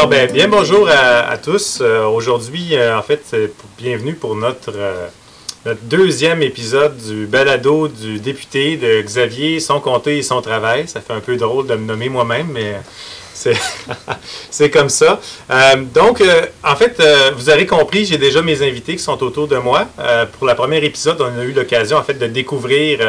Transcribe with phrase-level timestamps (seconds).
[0.00, 1.80] Alors, ben, bien bonjour à, tous.
[1.82, 3.36] Euh, aujourd'hui, euh, en fait,
[3.76, 5.08] bienvenue pour notre, euh,
[5.66, 10.88] notre deuxième épisode du balado du député de Xavier, son comté et son travail.
[10.88, 12.76] Ça fait un peu drôle de me nommer moi-même, mais
[13.34, 15.20] c'est comme ça.
[15.92, 16.22] donc,
[16.64, 17.02] en fait,
[17.36, 19.86] vous avez compris, j'ai déjà mes invités qui sont autour de moi.
[20.38, 23.00] pour le premier épisode, on a eu l'occasion, en fait, de découvrir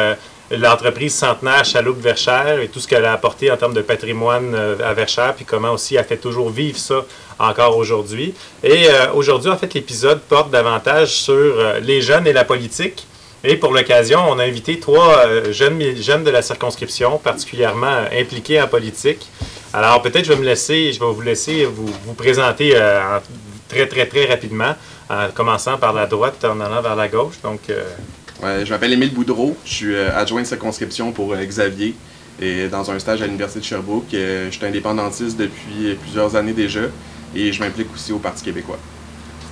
[0.56, 4.76] l'entreprise centenaire Chaloupe Verchères et tout ce qu'elle a apporté en termes de patrimoine euh,
[4.84, 7.04] à Verchères, puis comment aussi elle fait toujours vivre ça
[7.38, 8.34] encore aujourd'hui.
[8.62, 13.06] Et euh, aujourd'hui, en fait, l'épisode porte davantage sur euh, les jeunes et la politique.
[13.44, 18.68] Et pour l'occasion, on a invité trois jeunes, jeunes de la circonscription, particulièrement impliqués en
[18.68, 19.26] politique.
[19.72, 22.78] Alors peut-être je vais me laisser, je vais vous laisser vous, vous présenter
[23.68, 24.76] très très très rapidement,
[25.10, 27.40] en commençant par la droite en allant vers la gauche.
[27.42, 27.62] Donc
[28.42, 31.94] je m'appelle Émile Boudreau, je suis euh, adjoint de circonscription pour euh, Xavier
[32.40, 34.12] et dans un stage à l'Université de Sherbrooke.
[34.14, 36.80] Euh, je suis indépendantiste depuis plusieurs années déjà
[37.36, 38.78] et je m'implique aussi au Parti québécois.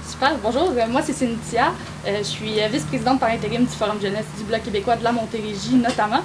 [0.09, 1.73] Super, bonjour, moi c'est Cynthia,
[2.05, 6.23] je suis vice-présidente par intérim du Forum jeunesse du Bloc québécois de la Montérégie notamment.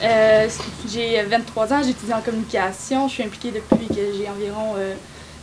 [0.00, 4.74] j'ai 23 ans, j'étudie en communication, je suis impliquée depuis que j'ai environ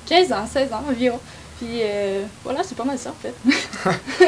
[0.06, 1.20] 15 ans, 16 ans environ.
[1.60, 3.36] Puis euh, voilà, c'est pas mal ça en fait.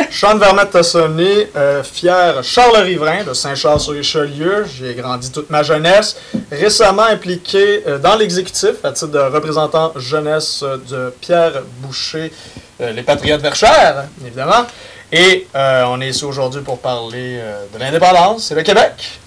[0.11, 4.65] Sean Vermette-Tassonné, euh, fier Charles Riverain de Saint-Charles-sur-Richelieu.
[4.65, 6.17] J'ai grandi toute ma jeunesse.
[6.51, 12.33] Récemment impliqué euh, dans l'exécutif à titre de représentant jeunesse de Pierre Boucher,
[12.81, 14.65] les Patriotes Verchères, évidemment.
[15.13, 17.39] Et on est ici aujourd'hui pour parler
[17.73, 19.20] de l'indépendance et le Québec.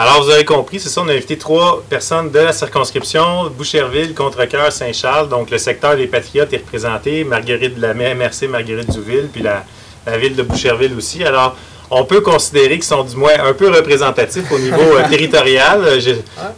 [0.00, 4.14] Alors, vous avez compris, c'est ça, on a invité trois personnes de la circonscription, Boucherville,
[4.14, 5.28] Contrecoeur, Saint-Charles.
[5.28, 9.64] Donc, le secteur des Patriotes est représenté, Marguerite de la MRC, Marguerite Duville, puis la,
[10.16, 11.24] ville de Boucherville aussi.
[11.24, 11.56] Alors,
[11.90, 15.82] on peut considérer qu'ils sont du moins un peu représentatifs au niveau euh, territorial.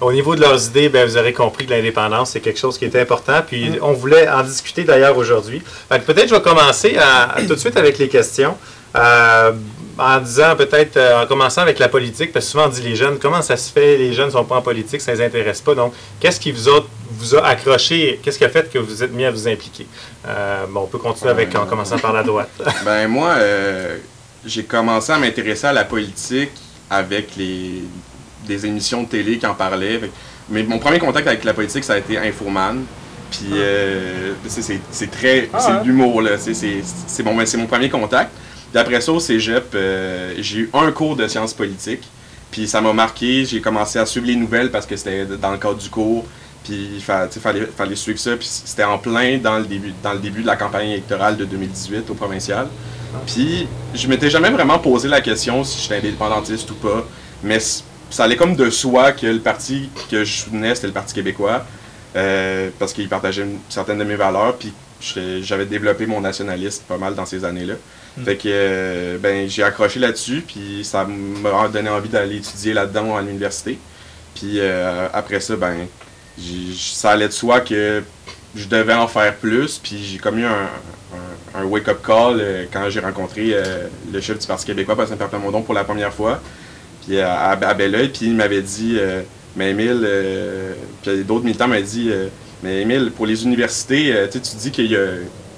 [0.03, 2.85] au niveau de leurs idées, ben, vous aurez compris que l'indépendance, c'est quelque chose qui
[2.85, 3.41] est important.
[3.47, 3.79] Puis, mm.
[3.81, 5.63] on voulait en discuter d'ailleurs aujourd'hui.
[5.89, 6.95] Peut-être je vais commencer
[7.49, 8.55] tout de suite avec les questions.
[8.97, 9.53] Euh,
[9.99, 12.97] en disant peut-être, euh, en commençant avec la politique, parce que souvent on dit les
[12.97, 15.25] jeunes, comment ça se fait, les jeunes ne sont pas en politique, ça ne les
[15.25, 15.75] intéresse pas.
[15.75, 16.81] Donc, qu'est-ce qui vous a,
[17.11, 19.87] vous a accroché, qu'est-ce qui a fait que vous êtes mis à vous impliquer?
[20.27, 22.51] Euh, bon, on peut continuer avec, en commençant par la droite.
[22.85, 23.99] ben moi, euh,
[24.45, 26.53] j'ai commencé à m'intéresser à la politique
[26.89, 27.83] avec les,
[28.47, 30.01] des émissions de télé qui en parlaient.
[30.49, 32.85] Mais mon premier contact avec la politique, ça a été Infoman.
[33.31, 33.53] Puis
[34.49, 35.49] c'est très.
[35.53, 36.33] Ah, c'est de l'humour, là.
[36.37, 38.33] C'est mon, mon premier contact.
[38.71, 42.07] Puis après ça, au cégep, euh, j'ai eu un cours de sciences politiques.
[42.51, 43.45] Puis ça m'a marqué.
[43.45, 46.25] J'ai commencé à suivre les nouvelles parce que c'était dans le cadre du cours.
[46.65, 48.37] Puis il fallait, fallait, suivre ça.
[48.37, 51.45] Puis c'était en plein dans le, début, dans le début de la campagne électorale de
[51.45, 52.69] 2018 au provincial.
[53.27, 57.07] Puis je m'étais jamais vraiment posé la question si j'étais indépendantiste ou pas.
[57.43, 57.59] Mais
[58.11, 61.65] ça allait comme de soi que le parti que je soutenais, c'était le Parti québécois.
[62.17, 64.57] Euh, parce qu'il partageait certaines de mes valeurs.
[64.57, 64.73] Puis
[65.43, 67.75] j'avais développé mon nationalisme pas mal dans ces années-là.
[68.17, 68.25] Hmm.
[68.25, 73.17] Fait que euh, ben, j'ai accroché là-dessus, puis ça m'a donné envie d'aller étudier là-dedans
[73.17, 73.79] à l'université.
[74.35, 75.87] Puis euh, après ça, ben,
[76.77, 78.03] ça allait de soi que
[78.57, 80.69] je devais en faire plus, puis j'ai comme eu un,
[81.65, 83.55] wake-up call euh, quand j'ai rencontré
[84.13, 86.41] le chef du Parti québécois, saint pierre plamondon pour la première fois,
[87.07, 88.99] puis à, à, puis il m'avait dit,
[89.57, 90.07] mais Emile,
[91.03, 92.11] puis d'autres militants m'avaient dit,
[92.63, 95.07] mais Emile, pour les universités, tu dis qu'il y a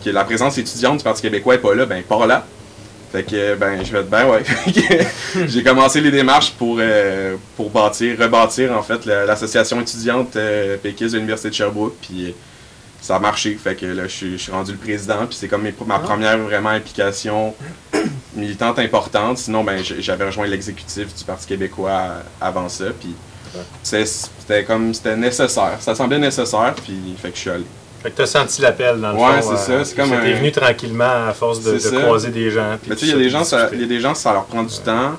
[0.04, 2.44] que la présence étudiante du Parti québécois n'est pas là, ben pas là.
[3.12, 4.42] Fait que ben je vais être ben ouais.
[5.46, 11.12] j'ai commencé les démarches pour, euh, pour bâtir, rebâtir en fait l'association étudiante euh, péquiste
[11.12, 11.94] de l'Université de Sherbrooke.
[12.00, 12.34] Puis euh,
[13.02, 13.54] ça a marché.
[13.62, 15.26] Fait que là, je suis rendu le président.
[15.26, 15.98] Puis c'est comme ma ah.
[15.98, 17.54] première vraiment implication
[18.34, 19.36] militante importante.
[19.36, 22.86] Sinon, ben j'avais rejoint l'exécutif du Parti québécois avant ça.
[22.98, 23.14] Puis
[23.82, 25.76] c'était comme c'était nécessaire.
[25.80, 26.74] Ça semblait nécessaire.
[26.82, 27.66] Puis fait que je suis allé.
[28.02, 29.72] Fait que tu as senti l'appel dans le ouais, c'est ça.
[29.72, 30.10] Euh, c'est comme.
[30.10, 32.76] Venu tranquillement à force de, croiser des gens.
[32.88, 34.44] Mais tu sais, il y a des gens, ça, y a des gens, ça leur
[34.46, 35.12] prend du temps,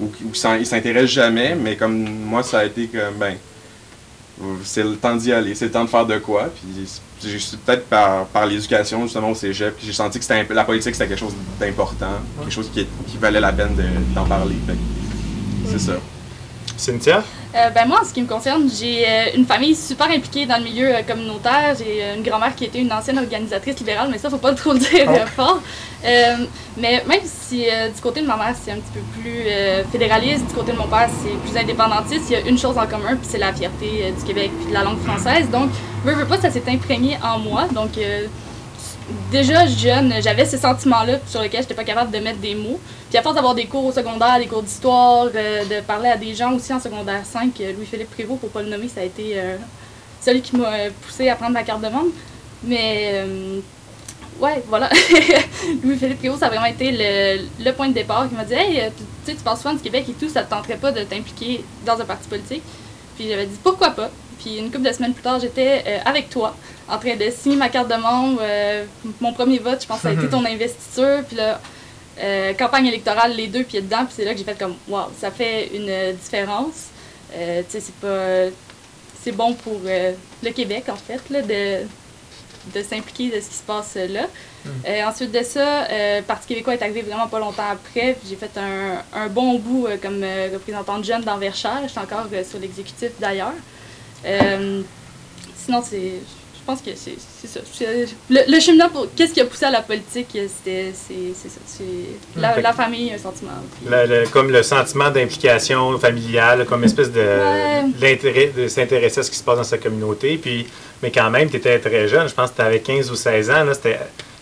[0.00, 3.34] ou, ou ils s'intéressent jamais, mais comme moi, ça a été comme, ben,
[4.64, 6.48] c'est le temps d'y aller, c'est le temps de faire de quoi.
[6.54, 6.86] Puis
[7.66, 11.34] peut-être par, par l'éducation, justement, au cégep, j'ai senti que la politique, c'était quelque chose
[11.58, 13.76] d'important, quelque chose qui, qui, valait la peine
[14.14, 14.56] d'en parler.
[15.70, 15.94] C'est ça.
[16.76, 17.22] Cynthia?
[17.52, 20.58] Euh, ben moi, en ce qui me concerne, j'ai euh, une famille super impliquée dans
[20.58, 21.74] le milieu euh, communautaire.
[21.76, 24.78] J'ai une grand-mère qui était une ancienne organisatrice libérale, mais ça, faut pas trop le
[24.78, 25.26] dire oh.
[25.34, 25.60] fort.
[26.76, 29.44] mais même si du côté de ma mère, c'est un petit peu plus
[29.90, 32.86] fédéraliste, du côté de mon père, c'est plus indépendantiste, il y a une chose en
[32.86, 35.50] commun, puis c'est la fierté du Québec puis de la langue française.
[35.50, 35.70] Donc,
[36.04, 37.66] veux, veux pas, ça s'est imprégné en moi.
[37.72, 37.90] Donc,
[39.30, 42.80] déjà jeune, j'avais ces sentiments-là sur lesquels j'étais pas capable de mettre des mots.
[43.08, 46.16] Puis à force d'avoir des cours au secondaire, des cours d'histoire, euh, de parler à
[46.16, 49.04] des gens aussi en secondaire 5, euh, Louis-Philippe Prévost, pour pas le nommer, ça a
[49.04, 49.56] été euh,
[50.20, 52.10] celui qui m'a poussé à prendre ma carte de membre.
[52.62, 53.24] Mais,
[54.38, 54.90] ouais, voilà.
[55.82, 59.04] Louis-Philippe Prévost, ça a vraiment été le, point de départ qui m'a dit Hey, tu
[59.24, 62.00] sais, tu parles souvent du Québec et tout, ça te tenterait pas de t'impliquer dans
[62.00, 62.62] un parti politique?
[63.16, 64.10] Puis j'avais dit pourquoi pas?
[64.38, 66.54] Puis une couple de semaines plus tard, j'étais avec toi,
[66.90, 68.40] en train de signer ma carte de membre.
[68.42, 68.84] euh,
[69.20, 71.22] mon premier vote, je pense que ça a été ton investiture.
[71.26, 71.60] Puis là,
[72.22, 74.04] euh, campagne électorale, les deux pieds dedans.
[74.04, 76.88] Puis c'est là que j'ai fait comme Waouh, ça fait une euh, différence.
[77.34, 78.54] Euh, tu sais, c'est pas.
[79.22, 81.84] C'est bon pour le Québec, en fait, là, de,
[82.74, 84.26] de s'impliquer de ce qui se passe là.
[84.88, 85.86] Euh, ensuite de ça,
[86.26, 88.16] Parti québécois est arrivé vraiment pas longtemps après.
[88.26, 91.82] J'ai fait un, un bon bout comme représentante jeune dans Verchères.
[91.86, 93.52] J'étais encore sur l'exécutif d'ailleurs.
[95.54, 96.14] Sinon, c'est.
[96.70, 97.60] Je pense que c'est ça.
[98.28, 99.06] Le, le cheminement pour.
[99.16, 100.92] Qu'est-ce qui a poussé à la politique, euh, c'était.
[100.94, 101.60] C'est c'est ça.
[101.66, 103.50] C'est la, famille, un sentiment.
[103.80, 107.82] puis- Le- le- comme le sentiment d'implication familiale, comme espèce de Ouais.
[108.00, 110.38] l'intérêt de s'intéresser à ce qui se passe dans sa communauté.
[110.38, 110.66] Puis,
[111.02, 113.50] mais quand même, tu étais très jeune, je pense que tu avais 15 ou 16
[113.50, 113.64] ans.
[113.72, 114.00] C'était, tu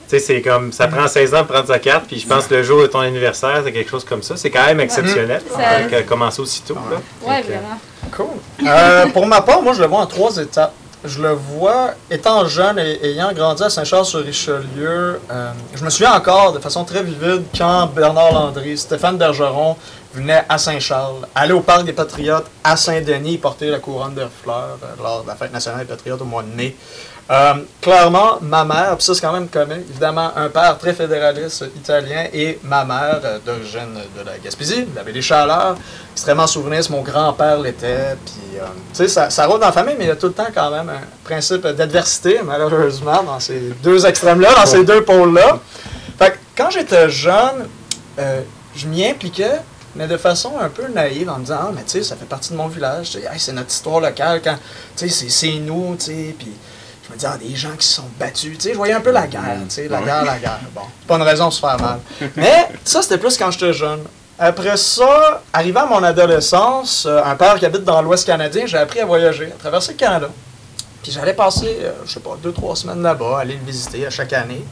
[0.08, 2.54] sais, c'est comme ça prend 16 ans de prendre sa carte, puis je pense que
[2.56, 4.36] le jour de ton anniversaire, c'est quelque chose comme ça.
[4.36, 5.40] C'est quand même exceptionnel.
[5.50, 6.74] Ça- a commencé aussitôt.
[6.74, 7.78] Que- vraiment.
[8.16, 8.26] Cool.
[8.66, 10.72] Euh, pour ma part, moi, je le vois en trois étapes.
[11.04, 15.20] Je le vois étant jeune et ayant grandi à Saint-Charles-sur-Richelieu.
[15.30, 19.76] euh, je me souviens encore de façon très vivide quand Bernard Landry, Stéphane Bergeron
[20.12, 24.78] venaient à Saint-Charles, aller au Parc des Patriotes à Saint-Denis porter la couronne de fleurs
[24.82, 26.74] euh, lors de la fête nationale des Patriotes au mois de mai.
[27.30, 31.62] Euh, clairement, ma mère, puis ça c'est quand même commun, évidemment, un père très fédéraliste
[31.76, 35.76] italien et ma mère euh, d'origine de la Gaspésie, la baie des Chaleurs,
[36.12, 38.64] extrêmement souverainiste, mon grand-père l'était, puis euh,
[38.94, 40.70] tu sais, ça, ça dans la famille, mais il y a tout le temps quand
[40.70, 45.58] même un principe d'adversité, malheureusement, dans ces deux extrêmes-là, dans ces deux pôles-là.
[46.18, 47.68] Fait que quand j'étais jeune,
[48.74, 49.60] je m'y impliquais,
[49.94, 52.24] mais de façon un peu naïve, en me disant, ah, mais tu sais, ça fait
[52.24, 54.56] partie de mon village, Hey, c'est notre histoire locale, quand,
[54.96, 56.52] tu sais, c'est nous, tu sais, puis
[57.08, 59.00] je me disais, ah, des gens qui se sont battus, tu sais, je voyais un
[59.00, 61.54] peu la guerre, tu sais, la guerre, la guerre, bon, c'est pas une raison de
[61.54, 62.00] se faire mal.
[62.36, 64.00] Mais ça, c'était plus quand j'étais jeune.
[64.38, 68.78] Après ça, arrivé à mon adolescence, euh, un père qui habite dans l'Ouest canadien, j'ai
[68.78, 70.28] appris à voyager, à traverser le Canada.
[71.02, 74.10] Puis j'allais passer, euh, je sais pas, deux, trois semaines là-bas, aller le visiter à
[74.10, 74.64] chaque année.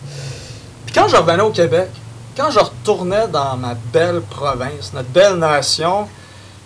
[0.84, 1.88] Puis quand je revenais au Québec,
[2.36, 6.06] quand je retournais dans ma belle province, notre belle nation,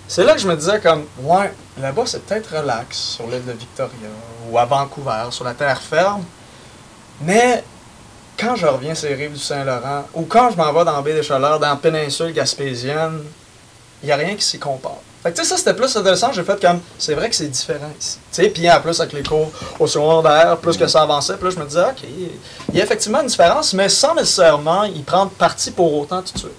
[0.08, 3.52] c'est là que je me disais comme, ouais, là-bas c'est peut-être relax sur l'île de
[3.52, 4.08] Victoria
[4.48, 6.24] ou à Vancouver, sur la terre ferme.
[7.22, 7.62] Mais
[8.38, 11.02] quand je reviens sur les rives du Saint-Laurent ou quand je m'en vais dans la
[11.02, 13.22] baie des Chaleurs, dans la péninsule gaspésienne,
[14.02, 14.96] il n'y a rien qui s'y compare.
[15.22, 17.48] Fait que tu sais, ça c'était plus adolescent, j'ai fait comme, c'est vrai que c'est
[17.48, 18.18] différent ici.
[18.32, 21.50] Tu sais, puis en plus avec les cours au secondaire, plus que ça avançait, là
[21.50, 22.04] je me disais, ok,
[22.70, 26.32] il y a effectivement une différence, mais sans nécessairement y prendre parti pour autant tout
[26.32, 26.52] de suite.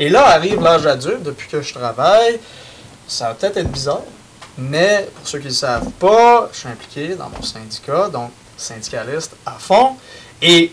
[0.00, 2.40] Et là arrive l'âge adulte, depuis que je travaille,
[3.06, 4.00] ça va peut-être être bizarre,
[4.58, 8.30] mais pour ceux qui ne le savent pas, je suis impliqué dans mon syndicat, donc
[8.56, 9.92] syndicaliste à fond,
[10.42, 10.72] et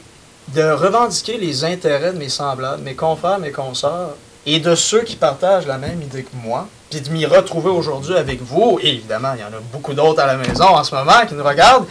[0.50, 4.16] de revendiquer les intérêts de mes semblables, mes confrères, mes consoeurs,
[4.46, 8.16] et de ceux qui partagent la même idée que moi, puis de m'y retrouver aujourd'hui
[8.16, 10.94] avec vous, et évidemment, il y en a beaucoup d'autres à la maison en ce
[10.94, 11.86] moment qui nous regardent,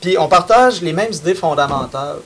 [0.00, 2.18] puis on partage les mêmes idées fondamentales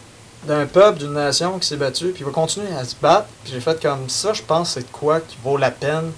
[0.44, 3.60] d'un peuple, d'une nation qui s'est battu, puis va continuer à se battre, puis j'ai
[3.60, 6.12] fait comme ça, je pense c'est de quoi qui vaut la peine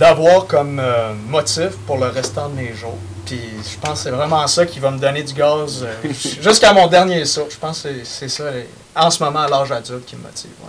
[0.00, 2.98] d'avoir comme euh, motif pour le restant de mes jours.
[3.26, 6.08] Puis je pense que c'est vraiment ça qui va me donner du gaz euh,
[6.42, 7.46] jusqu'à mon dernier saut.
[7.50, 8.44] Je pense que c'est- ça,
[8.96, 10.50] en ce moment, à l'âge adulte, qui me motive.
[10.62, 10.68] ouais.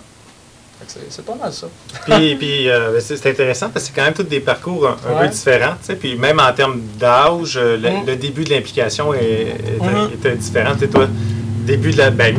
[1.08, 1.68] C'est- pas mal ça.
[2.04, 4.96] Puis, puis euh, c'est c'est intéressant parce que c'est quand même tous des parcours un,
[5.08, 5.20] un Ouais.
[5.22, 5.74] peu différents.
[5.80, 5.94] tu sais.
[5.96, 8.06] Puis même en termes d'âge, le, Mm.
[8.06, 10.10] le début de l'implication est, est- Mhm.
[10.14, 10.72] était différent.
[10.74, 11.06] Tu sais, toi,
[11.62, 12.36] début de la, ben,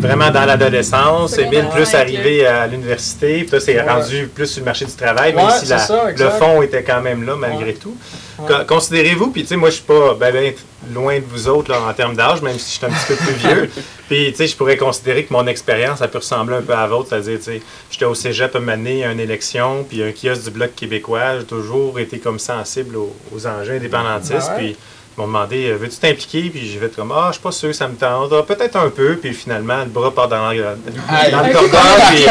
[0.00, 3.88] vraiment dans l'adolescence, Émile plus ouais, arrivé à l'université, puis là c'est Ouais.
[3.88, 6.82] rendu plus sur le marché du travail, même Ouais, si la- ça, le fond était
[6.82, 7.96] quand même là malgré tout.
[8.38, 8.48] Ouais.
[8.66, 10.52] Considérez-vous, puis tu sais, moi je suis pas ben, ben,
[10.92, 13.14] loin de vous autres là, en termes d'âge, même si je suis un petit peu
[13.16, 13.70] plus vieux.
[14.08, 16.80] Puis tu sais, je pourrais considérer que mon expérience a pu ressembler un peu à
[16.82, 20.42] la vôtre, c'est-à-dire, tu sais, j'étais au cégep à mener une élection, puis un kiosque
[20.44, 24.56] du Bloc québécois, j'ai toujours été comme sensible aux, aux enjeux indépendantistes, ouais?
[24.58, 24.76] puis
[25.18, 26.50] m'ont demandé euh, veux-tu t'impliquer?
[26.50, 28.88] Puis j'ai fait comme ah, je suis pas sûr, ça me tente, Ah, peut-être un
[28.90, 30.62] peu, puis finalement, le bras part dans, le-
[31.30, 31.78] dans le cordon,
[32.10, 32.24] puis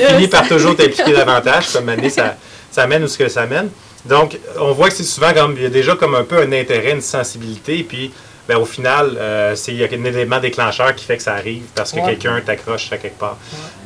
[0.00, 2.36] tu finis par toujours t'impliquer davantage, comme année, ça,
[2.70, 3.70] ça mène où ce que ça mène.
[4.04, 6.52] Donc, on voit que c'est souvent comme il y a déjà comme un peu un
[6.52, 8.12] intérêt, une sensibilité, puis
[8.48, 11.34] ben, au final, euh, c'est il y a un élément déclencheur qui fait que ça
[11.34, 12.06] arrive parce que Ouais.
[12.16, 13.36] quelqu'un t'accroche à quelque part.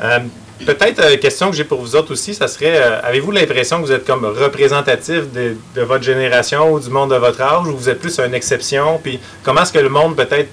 [0.02, 0.20] Euh,
[0.66, 3.86] Peut-être euh, question que j'ai pour vous autres aussi, ça serait euh, avez-vous l'impression que
[3.86, 7.76] vous êtes comme représentatif de, de votre génération ou du monde de votre âge ou
[7.76, 8.98] vous êtes plus une exception?
[9.02, 10.48] Puis comment est-ce que le monde peut-être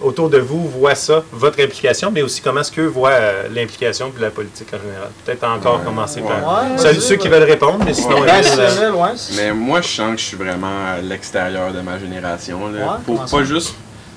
[0.00, 4.10] autour de vous voit ça, votre implication, mais aussi comment est-ce qu'eux voient euh, l'implication
[4.10, 5.10] puis la politique en général?
[5.24, 5.84] Peut-être encore Ouais.
[5.84, 6.28] commencer Ouais.
[6.28, 8.20] par Ouais, ceux, qui veulent répondre, mais sinon.
[8.20, 12.68] Ben, euh, Mais moi, je sens que je suis vraiment à l'extérieur de ma génération.
[12.68, 12.78] là.
[12.80, 13.74] Ouais, Pour pas juste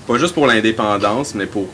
[0.07, 1.67] pas juste pour l'indépendance, mais pour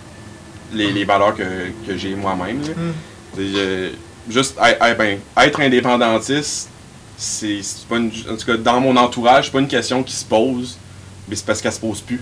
[0.73, 1.43] les, les valeurs que,
[1.87, 2.61] que j'ai moi-même.
[2.61, 2.67] là.
[2.75, 2.93] Mm.
[3.35, 3.89] C'est, euh,
[4.29, 4.55] juste
[4.97, 6.69] ben, être indépendantiste,
[7.17, 10.13] c'est c'est pas une, en tout cas dans mon entourage, c'est pas une question qui
[10.13, 10.77] se pose,
[11.27, 12.21] mais c'est parce qu'elle se pose plus.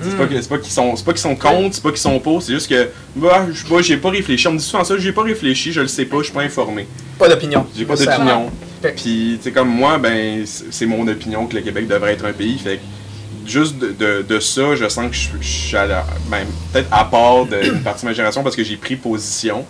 [0.00, 0.10] C'est Mm.
[0.40, 2.52] c'est pas qu'ils sont, c'est pas qu'ils sont contre, c'est pas qu'ils sont pour, c'est
[2.52, 4.46] juste que bah, je sais pas, j'ai pas réfléchi.
[4.46, 6.42] On me dit souvent ça, j'ai pas réfléchi, je le sais pas, je suis pas
[6.42, 6.86] informé.
[7.18, 7.66] Pas d'opinion.
[7.76, 8.50] J'ai pas d'opinion.
[8.96, 12.24] Puis, tu sais, comme moi, ben, c'est c'est mon opinion que le Québec devrait être
[12.26, 12.56] un pays.
[12.58, 16.06] Fait que juste de, de, de ça, je sens que je, je suis à la-
[16.30, 19.64] ben, peut-être à part d'une partie de ma génération parce que j'ai pris position.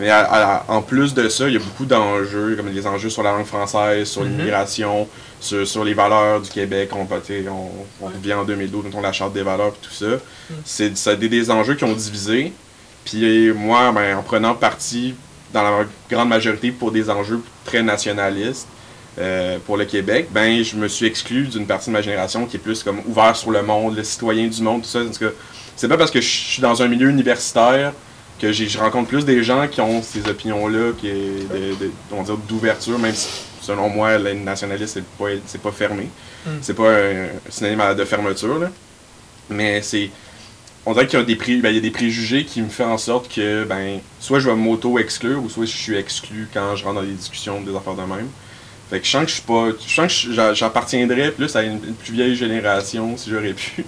[0.00, 0.20] Mais à-
[0.56, 3.32] à- en plus de ça, il y a beaucoup d'enjeux, comme les enjeux sur la
[3.32, 4.28] langue française, sur Mhm.
[4.30, 5.06] l'immigration,
[5.40, 6.88] sur, sur les valeurs du Québec.
[6.92, 10.18] On, on, on revient en 2012, mettons la charte des valeurs et tout ça.
[10.64, 12.52] C'est c'est des, des enjeux qui ont divisé.
[13.04, 15.14] Puis moi, ben, en prenant parti
[15.52, 18.68] dans la grande majorité pour des enjeux très nationalistes
[19.18, 22.56] euh, pour le Québec, ben je me suis exclu d'une partie de ma génération qui
[22.56, 25.00] est plus comme ouvert sur le monde, le citoyen du monde, tout ça.
[25.76, 27.92] C'est pas parce que je suis dans un milieu universitaire
[28.40, 32.22] que je rencontre plus des gens qui ont ces opinions-là, qui de, de- on va
[32.22, 33.28] dire d'ouverture, même si
[33.60, 36.08] selon moi, le nationaliste, c'est pas, c'est pas fermé.
[36.46, 36.50] Mm.
[36.62, 38.70] C'est pas un synonyme de fermeture, là.
[39.50, 40.10] Mais c'est.
[40.86, 42.70] On dirait qu'il y a des, pré- ben, il y a des préjugés qui me
[42.70, 46.74] font en sorte que, ben, soit je vais m'auto-exclure, ou soit je suis exclu quand
[46.76, 48.28] je rentre dans des discussions des affaires de même.
[48.88, 49.68] Fait que je sens que je suis pas.
[49.86, 53.84] Je sens que j'appartiendrais plus à une, une plus vieille génération si j'aurais pu.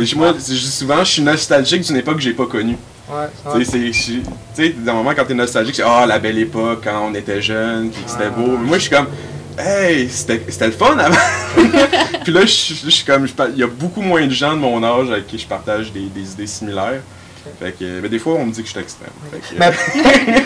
[0.00, 2.76] Et chez moi, je dis souvent, je suis nostalgique d'une époque que j'ai pas connue.
[3.12, 3.28] Ouais,
[3.58, 6.38] Tu sais, c'est- je- tu sais, d'un moment quand t'es nostalgique, c'est Ah, la belle
[6.38, 8.56] époque, quand on était jeune, puis que c'était beau.
[8.58, 9.08] Mais moi, je suis comme
[9.58, 11.14] Hey, c'était le fun avant.
[12.24, 15.10] puis là, je suis- comme, il y a beaucoup moins de gens de mon âge
[15.10, 17.02] avec qui je partage des, des idées similaires.
[17.60, 19.10] Fait que, mais des fois, on me dit que je suis extrême.
[19.30, 19.70] Que, Mais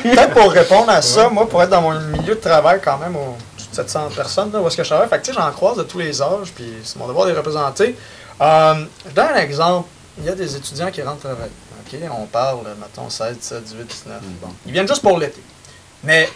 [0.02, 3.14] peut-être pour répondre à ça, moi, pour être dans mon milieu de travail quand même,
[3.14, 3.36] au
[3.70, 5.82] 700 personnes, là, où est-ce que je travaille, fait que tu sais, j'en croise de
[5.84, 7.94] tous les âges, puis c'est mon devoir de les représenter.
[8.40, 8.74] Euh,
[9.08, 9.88] je donne un exemple.
[10.18, 11.52] Il y a des étudiants qui rentrent travailler.
[11.92, 11.98] OK?
[12.20, 14.20] On parle, mettons, 16, 17, 18, 19.
[14.42, 14.48] Bon.
[14.66, 15.40] Ils viennent juste pour l'été.
[16.04, 16.28] Mais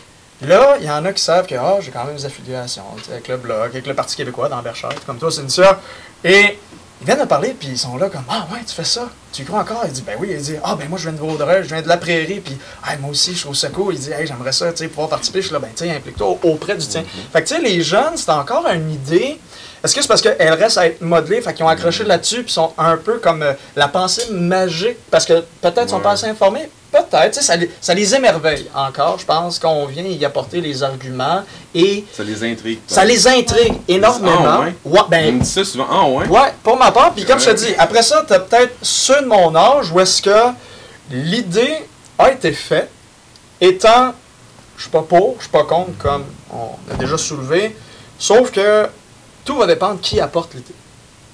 [0.42, 3.28] là, il y en a qui savent que ah, j'ai quand même des affiliations avec
[3.28, 5.78] le Bloc, avec le Parti québécois dans Berchard, comme toi, Cynthia.
[6.24, 6.58] Et
[7.02, 9.08] ils viennent me parler, puis ils sont là comme Ah, ouais, tu fais ça?
[9.32, 9.82] Tu y crois encore?
[9.86, 10.28] Il dit Ben oui.
[10.32, 12.58] Il dit Ah, ben moi, je viens de Vaudreuil, je viens de la Prairie, puis
[12.82, 13.94] ah, moi aussi, je trouve ça cool.
[13.94, 15.40] Il dit Hey, j'aimerais ça, tu sais, pouvoir participer.
[15.40, 17.02] Je suis là, ben, tu sais, implique-toi au- auprès du tien.
[17.32, 19.38] Fait que, tu sais, les jeunes, c'est encore une idée.
[19.82, 22.52] Est-ce que c'est parce qu'elle reste à être modelée, fait qu'ils ont accroché là-dessus, puis
[22.52, 26.14] sont un peu comme euh, la pensée magique, parce que peut-être ils sont pas Ouais.
[26.14, 30.60] assez informés, peut-être, ça, les- ça les émerveille encore, je pense, qu'on vient y apporter
[30.60, 31.42] les arguments,
[31.74, 32.80] et ça les intrigue.
[32.86, 34.36] ça les intrigue énormément.
[34.44, 34.74] Ah, ouais?
[34.84, 35.86] Ouais, On ben, me dit ça souvent.
[35.90, 36.26] Ah, ouais?
[36.28, 37.12] Ouais, pour ma part.
[37.14, 37.56] Puis comme je te Ouais.
[37.56, 40.52] dis, après ça, t'as peut-être ceux de mon âge où est-ce que
[41.10, 41.86] l'idée
[42.18, 42.90] a été faite,
[43.60, 44.12] étant,
[44.76, 47.74] je suis pas pour, je suis pas contre, comme on a déjà soulevé,
[48.18, 48.86] sauf que
[49.50, 50.74] tout va dépendre qui apporte l'idée.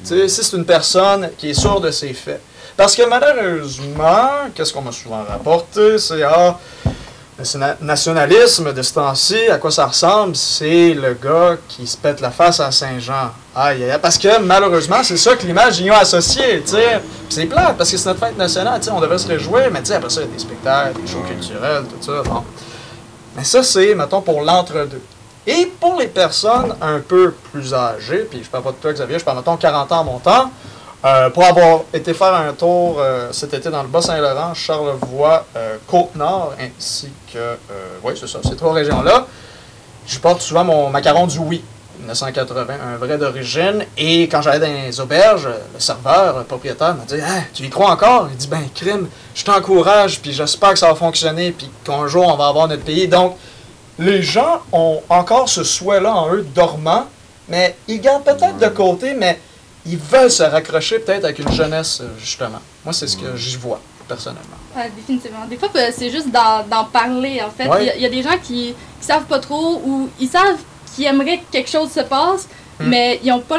[0.02, 2.40] Si c'est une personne qui est sûre de ses faits.
[2.74, 6.58] Parce que malheureusement, qu'est-ce qu'on m'a souvent rapporté, c'est ah,
[7.38, 12.22] le nationalisme de ce temps-ci, à quoi ça ressemble, c'est le gars qui se pète
[12.22, 13.32] la face à Saint-Jean.
[13.54, 13.98] Aïe, aïe.
[14.00, 16.62] Parce que malheureusement, c'est ça que l'image ils ont associé,
[17.28, 20.22] C'est plate, parce que c'est notre fête nationale, on devrait se réjouir, mais après ça,
[20.22, 22.22] il y a des spectacles, des shows culturels, tout ça.
[23.36, 25.02] Mais ça, c'est, mettons, pour l'entre-deux.
[25.46, 29.18] Et pour les personnes un peu plus âgées, puis je parle pas de toi, Xavier,
[29.18, 30.50] je parle, mettons, 40 ans montant,
[31.04, 35.76] euh, pour avoir été faire un tour euh, cet été dans le Bas-Saint-Laurent, Charlevoix, euh,
[35.86, 37.56] Côte-Nord, ainsi que, euh,
[38.02, 39.26] oui, c'est ça, ces trois régions-là,
[40.06, 41.62] je porte souvent mon macaron du oui,
[42.00, 43.84] 1980, un vrai d'origine.
[43.96, 47.70] Et quand j'allais dans les auberges, le serveur, le propriétaire m'a dit Hein, Tu y
[47.70, 48.28] crois encore?
[48.30, 52.26] Il dit Ben, crime, je t'encourage, puis j'espère que ça va fonctionner, puis qu'un jour
[52.26, 53.08] on va avoir notre pays.
[53.08, 53.36] Donc,
[53.98, 57.06] les gens ont encore ce souhait-là en eux dormant,
[57.48, 59.38] mais ils gardent peut-être de côté, mais
[59.86, 62.60] ils veulent se raccrocher peut-être avec une jeunesse, euh, justement.
[62.84, 64.56] Moi, c'est ce que j'y vois, personnellement.
[64.76, 65.46] Ouais, définitivement.
[65.48, 67.64] Des fois, euh, c'est juste d'en parler, en fait.
[67.64, 67.84] Il Ouais.
[67.86, 70.58] y a- il y, a des gens qui, qui savent pas trop ou ils savent
[70.94, 72.48] qu'ils aimeraient que quelque chose se passe,
[72.78, 72.88] Hmm.
[72.88, 73.58] mais ils ont pas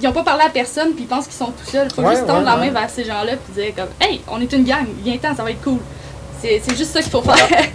[0.00, 1.90] ils ont pas parlé à personne puis ils pensent qu'ils sont tout seuls.
[1.90, 2.70] Faut Ouais, juste tendre ouais, la ouais.
[2.70, 5.50] main vers ces gens-là puis dire comme Hey, on est une gang, viens-t'en, ça va
[5.50, 5.80] être cool.
[6.40, 7.36] C'est c'est juste ça qu'il faut faire.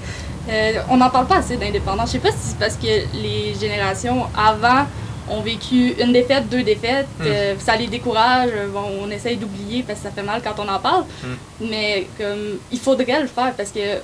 [0.50, 2.08] Euh, on n'en parle pas assez d'indépendance.
[2.10, 2.88] Je sais pas si c'est parce que
[3.22, 4.86] les générations avant
[5.30, 7.26] ont vécu une défaite, deux défaites, Hmm.
[7.26, 10.70] euh, ça les décourage, bon, on essaye d'oublier parce que ça fait mal quand on
[10.70, 11.04] en parle.
[11.24, 11.36] Hmm.
[11.70, 13.96] Mais comme il faudrait le faire parce que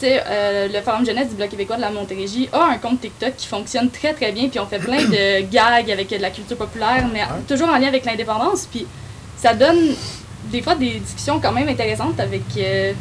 [0.00, 3.00] tu sais, euh, le Forum jeunesse du Bloc québécois de la Montérégie a un compte
[3.00, 6.30] TikTok qui fonctionne très très bien, puis on fait plein de gags avec de la
[6.30, 8.84] culture populaire, mais toujours en lien avec l'indépendance, puis
[9.36, 9.94] ça donne
[10.46, 12.92] des fois des discussions quand même intéressantes avec euh,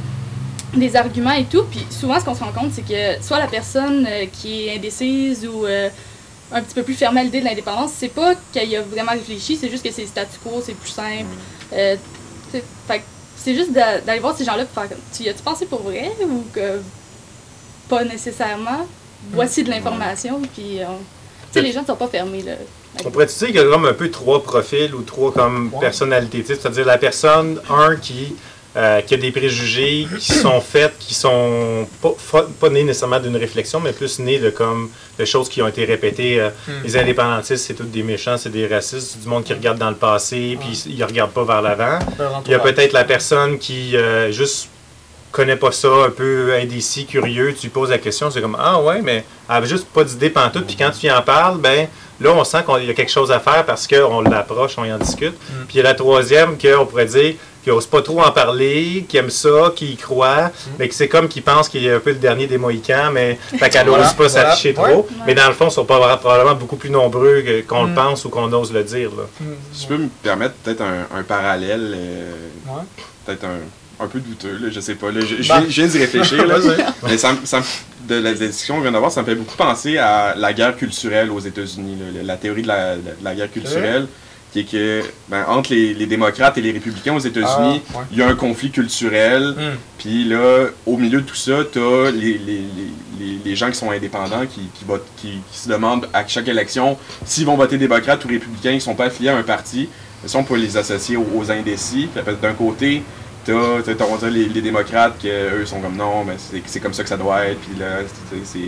[0.75, 3.47] des arguments et tout, puis souvent ce qu'on se rend compte, c'est que soit la
[3.47, 5.89] personne euh, qui est indécise ou euh,
[6.51, 9.11] un petit peu plus fermée à l'idée de l'indépendance, c'est pas qu'elle y a vraiment
[9.11, 11.25] réfléchi, c'est juste que c'est statu quo, c'est plus simple.
[11.73, 11.95] Euh,
[12.87, 13.03] fait que
[13.35, 15.81] c'est juste d'a- d'aller voir ces gens-là pour faire comme, tu y as-tu pensé pour
[15.83, 16.81] vrai ou que
[17.89, 18.87] pas nécessairement?
[19.31, 22.53] Voici de l'information, puis on- tu sais, les gens ne sont pas fermés, là.
[23.05, 25.79] On pourrait dire qu'il y a comme un peu trois profils ou trois comme Ouais.
[25.79, 26.41] personnalités.
[26.41, 28.35] tu sais, C'est-à-dire la personne, un, qui,
[28.75, 33.79] euh, qui a des préjugés qui sont faits, qui sont pas, nés nécessairement d'une réflexion,
[33.79, 34.89] mais plus nés de comme
[35.19, 36.39] de choses qui ont été répétées.
[36.39, 36.83] euh, Hmm.
[36.83, 39.89] Les indépendantistes, c'est tous des méchants, c'est des racistes, c'est du monde qui regarde dans
[39.89, 41.99] le passé, puis ils ne regardent pas vers l'avant.
[42.45, 44.69] Il y a peut-être la personne qui euh, juste
[45.31, 48.79] connaît pas ça, un peu indécis, curieux, tu lui poses la question, c'est comme Ah
[48.79, 51.87] ouais, mais elle avait juste pas d'idée pantoute, puis quand tu y en parles, ben
[52.21, 54.93] là on sent qu'il y a quelque chose à faire parce qu'on l'approche, on y
[54.93, 55.33] en discute.
[55.33, 55.65] Mm.
[55.67, 57.33] Puis il y a la troisième qu'on pourrait dire
[57.63, 61.07] qui n'ose pas trop en parler, qui aime ça, qui y croit, mais que c'est
[61.07, 64.03] comme qui pense qu'il est un peu le dernier des Mohicans, mais fait qu'elle Voilà,
[64.03, 64.91] n'ose pas voilà, s'afficher ouais.
[64.91, 65.07] trop.
[65.25, 67.89] Mais dans le fond, ils sont pas, probablement beaucoup plus nombreux qu'on Mm.
[67.89, 69.09] le pense ou qu'on ose le dire.
[69.17, 69.23] Là.
[69.71, 72.31] Si je peux me permettre peut-être un, un parallèle, euh,
[72.67, 72.81] Ouais.
[73.25, 75.11] peut-être un, un peu douteux, là, je sais pas.
[75.11, 75.59] Là, je, je Bah.
[75.61, 76.45] viens, je viens d'y réfléchir.
[76.47, 76.55] là.
[77.03, 77.61] Mais ça, ça
[78.07, 81.31] de la discussion qu'on vient d'avoir, ça me fait beaucoup penser à la guerre culturelle
[81.31, 84.07] aux États-Unis, la, théorie de la, de la guerre culturelle,
[84.53, 88.05] qui est que ben, entre les, les démocrates et les républicains aux États-Unis, Ah, ouais.
[88.11, 89.55] il y a un conflit culturel.
[89.57, 89.77] Hmm.
[89.97, 92.61] Puis là, au milieu de tout ça, t'as les, les,
[93.19, 96.47] les, les, gens qui sont indépendants qui, qui, votent, qui, qui se demandent à chaque
[96.47, 99.89] élection s'ils vont voter démocrate ou républicain, ils sont pas affiliés à un parti.
[100.25, 102.07] Ça, on peut les associer aux, aux indécis.
[102.41, 103.01] D'un côté,
[104.15, 107.03] va dire, les, les démocrates qui, eux, sont comme non, mais c'est, c'est comme ça
[107.03, 107.59] que ça doit être.
[107.59, 107.99] Puis là,
[108.45, 108.59] c'est-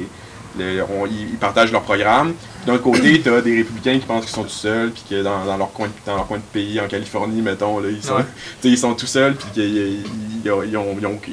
[0.57, 2.33] le- on- ils, ils partagent leur programme.
[2.65, 5.45] D'un autre côté, t'as des républicains qui pensent qu'ils sont tout seuls, puis que dans,
[5.45, 8.15] dans leur coin de, dans leur coin de pays, en Californie, mettons, là, ils sont,
[8.15, 8.25] Ouais.
[8.61, 10.03] tu ils sont tout seuls, puis qu'ils ils,
[10.43, 10.77] ils ont, ils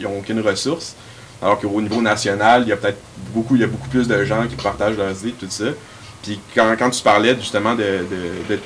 [0.07, 0.95] ont- aucune ressource.
[1.41, 3.01] Alors qu'au niveau national, il y a peut-être
[3.35, 5.65] beaucoup, il y a beaucoup plus de gens qui partagent leurs idées, tout ça.
[6.23, 8.61] Puis quand, quand tu parlais justement de, de, de- de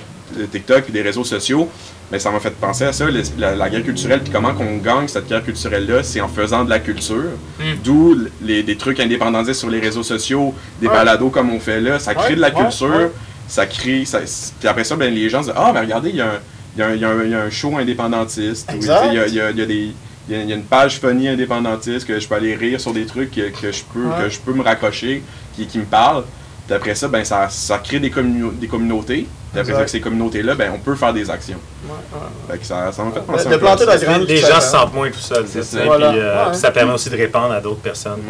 [0.51, 1.69] TikTok et des réseaux sociaux,
[2.11, 4.77] ben, ça m'a fait penser à ça, le- la, la guerre culturelle, puis comment qu'on
[4.77, 7.25] gagne cette guerre culturelle-là, c'est en faisant de la culture.
[7.59, 7.63] Mm.
[7.85, 10.95] D'où les, des trucs indépendantistes sur les réseaux sociaux, des Ouais.
[10.95, 13.11] balados comme on fait là, ça crée Ouais, de la ouais, culture,
[13.49, 14.05] ça crée.
[14.05, 14.21] Ça,
[14.59, 16.93] puis après ça, ben, les gens se disent Ah, mais regardez, il y, a un-
[16.95, 18.71] il y, y y a un show indépendantiste.
[18.75, 19.91] Il y a, des.
[20.29, 23.31] Il y, a, une page funny indépendantiste que je peux aller rire sur des trucs
[23.31, 24.25] que, que je, peux, Ouais.
[24.25, 25.23] que je peux me raccrocher,
[25.55, 26.25] qui, qui me parlent.
[26.67, 29.27] Puis après ça, ben, ça, ça crée des, communau- des communautés.
[29.59, 31.59] Après ces communautés-là, ben, on peut faire des actions.
[32.51, 34.05] Fait que ça ça m'a fait penser de un peu planter à la ça.
[34.05, 34.23] graine.
[34.23, 35.47] Les, gens se sentent moins tout seuls.
[35.85, 36.11] Voilà.
[36.11, 38.21] Puis, euh, puis ça permet aussi de répandre à d'autres personnes.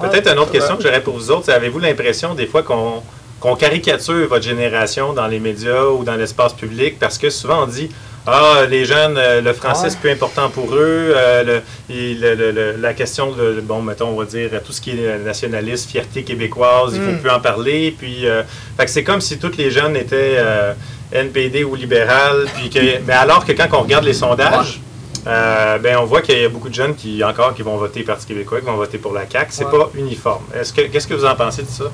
[0.00, 0.82] Peut-être une autre question vrai.
[0.82, 3.02] que j'aurais pour vous autres, c'est avez-vous l'impression des fois qu'on
[3.40, 6.98] qu'on caricature votre génération dans les médias ou dans l'espace public?
[6.98, 7.88] Parce que souvent on dit
[8.30, 9.90] ah les jeunes euh, le français Ouais.
[9.90, 13.80] c'est plus important pour eux euh, le- il- le- le- le- la question de bon
[13.82, 17.18] mettons on va dire tout ce qui est nationaliste fierté québécoise il faut Mm.
[17.20, 18.42] plus en parler puis euh,
[18.76, 20.72] fait que c'est comme si tous les jeunes étaient euh,
[21.12, 24.80] NPD ou libéral puis que mais alors que quand on regarde les sondages
[25.26, 28.02] euh, ben on voit qu'il y a beaucoup de jeunes qui encore qui vont voter
[28.02, 29.48] Parti québécois, qui vont voter pour la CAQ.
[29.50, 29.70] C'est Ouais.
[29.72, 30.44] pas uniforme.
[30.58, 31.84] Est-ce que qu'est-ce que vous en pensez de ça?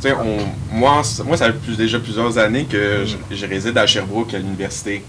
[0.00, 3.86] Sais, on- moi, moi, ça fait plus- déjà plusieurs années que je, je réside à
[3.86, 5.02] Sherbrooke, à l'université.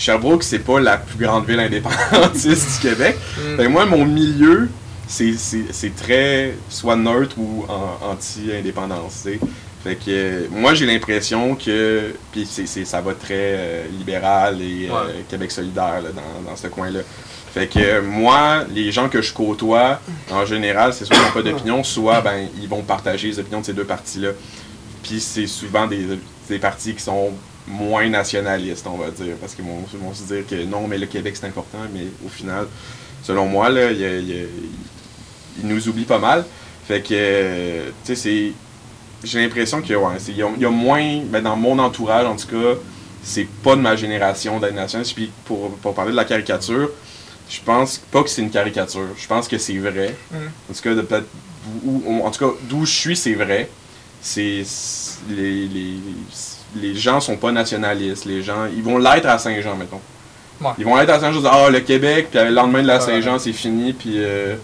[0.00, 3.16] Sherbrooke, c'est pas la plus grande ville indépendantiste du Québec.
[3.36, 3.56] Mm.
[3.56, 4.68] Fait que moi, mon milieu,
[5.06, 9.26] c'est- très soit neutre ou en- anti-indépendance.
[9.84, 12.14] Fait que euh, moi, j'ai l'impression que.
[12.32, 15.24] Puis ça va très euh, libéral et euh, Ouais.
[15.28, 17.00] Québec solidaire là, dans, dans ce coin-là.
[17.52, 21.42] Fait que moi, les gens que je côtoie, en général, c'est soit ils n'ont pas
[21.42, 24.28] d'opinion, soit ben, ils vont partager les opinions de ces deux partis-là.
[25.02, 26.06] Puis c'est souvent des,
[26.48, 27.30] des partis qui sont
[27.70, 31.36] moins nationalistes, on va dire, parce qu'ils vont, se dire que non, mais le Québec
[31.36, 32.66] c'est important, mais au final,
[33.22, 34.46] selon moi, là, il
[35.64, 36.44] nous oublient pas mal.
[36.86, 38.52] Fait que, tu sais, c'est.
[39.22, 42.80] J'ai l'impression qu'il ouais, y, y a moins, ben, dans mon entourage en tout cas,
[43.22, 45.14] c'est pas de ma génération d'être nationaliste.
[45.14, 46.88] Puis pour, pour parler de la caricature,
[47.48, 49.08] je pense pas que c'est une caricature.
[49.16, 50.16] Je pense que c'est vrai.
[50.30, 50.36] Mm.
[50.70, 51.26] En tout cas, de peut-être
[52.24, 53.68] en tout cas, d'où je suis, c'est vrai.
[54.22, 55.94] C'est c'est- les, les,
[56.76, 58.24] les gens sont pas nationalistes.
[58.24, 60.00] Les gens, ils vont l'être à Saint-Jean, mettons.
[60.60, 60.70] Ouais.
[60.78, 63.00] Ils vont être à Saint-Jean, ah le Québec, puis le lendemain de la.
[63.00, 64.56] Saint-Jean, c'est fini, puis euh,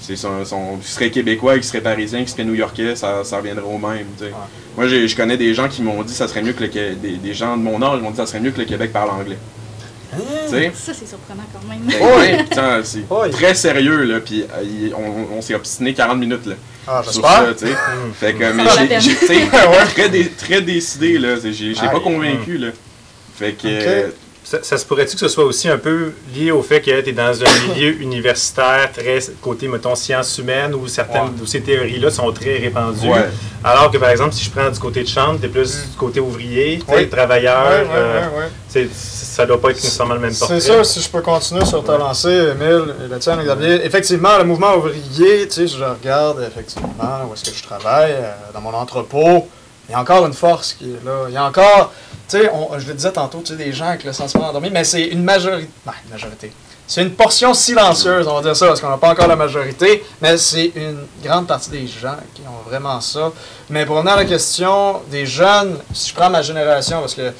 [0.00, 3.64] c'est son, son, qui serait québécois, qui serait parisien, qui serait new-yorkais, ça, ça reviendrait
[3.64, 4.06] au même.
[4.20, 4.32] Ouais.
[4.76, 7.34] Moi, je connais des gens qui m'ont dit ça serait mieux que le des, des
[7.34, 9.38] gens de mon âge m'ont dit ça serait mieux que le Québec parle anglais.
[10.48, 10.72] Sais?
[10.74, 11.80] Ça, c'est surprenant quand même.
[11.80, 12.16] Ben, Ouais.
[12.36, 16.54] ouais, putain, c'est très sérieux, là, puis euh, on, on s'est obstiné 40 minutes, là,
[16.86, 17.56] Ah, sur j'espère.
[17.56, 17.72] tu sais.
[18.18, 18.64] Fait que, mais
[19.00, 19.84] j'ai- Ouais.
[19.94, 22.68] très, dé- très décidé, là, j'ai pas convaincu, là.
[23.36, 24.14] Fait que, Ok.
[24.48, 27.08] Ça, ça se pourrait-tu que ce soit aussi un peu lié au fait que tu
[27.08, 31.42] es dans un milieu universitaire très côté, mettons, sciences humaines où certaines Ouais.
[31.42, 33.08] où ces théories-là sont très répandues?
[33.08, 33.28] ouais.
[33.64, 35.90] Alors que, par exemple, si je prends du côté de chambre, tu es plus Mm.
[35.90, 36.80] du côté ouvrier,
[37.10, 37.66] travailleur.
[37.66, 40.60] Ouais, ouais, euh, ça doit pas être nécessairement le même portrait.
[40.60, 43.84] C'est sûr, si je peux continuer sur ta lancée, Émile, et le tien, Xavier.
[43.84, 48.32] Effectivement, le mouvement ouvrier, tu sais, je regarde effectivement où est-ce que je travaille, euh,
[48.54, 49.48] dans mon entrepôt,
[49.88, 51.24] il y a encore une force qui est là.
[51.28, 51.92] Il y a encore,
[52.28, 54.84] tu sais, je le disais tantôt, tu sais, des gens avec le sentiment endormi, mais
[54.84, 55.68] c'est une majorité.
[55.84, 56.52] Ben, une majorité.
[56.88, 60.04] C'est une portion silencieuse, on va dire ça, parce qu'on n'a pas encore la majorité,
[60.22, 63.32] mais c'est une grande partie des gens qui ont vraiment ça.
[63.70, 67.32] Mais pour revenir à la question des jeunes, si je prends ma génération, parce que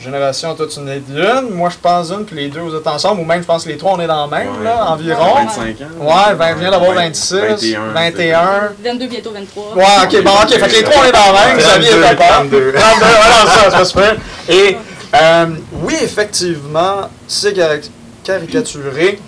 [0.00, 3.20] génération, toi tu n'es d'une, moi je pense une, puis les deux vous êtes ensemble,
[3.20, 4.64] ou même je pense que les trois on est dans le même, Ouais.
[4.64, 5.34] là, environ.
[5.34, 5.84] 25 ans.
[6.00, 7.80] Ouais, ben, vient d'avoir 20, 26, 21.
[7.92, 8.72] 21.
[8.84, 9.74] 22, bientôt 23.
[9.76, 11.92] Ouais, ok, bon, ok, fait que les trois on est dans le même, Xavier est
[11.92, 12.26] 32, d'accord.
[12.36, 12.72] 32.
[12.72, 14.16] 32, voilà, ça, ça se fait.
[14.52, 14.76] Et
[15.14, 15.46] euh,
[15.82, 17.90] oui, effectivement, c'est cari-
[18.22, 19.18] caricaturé.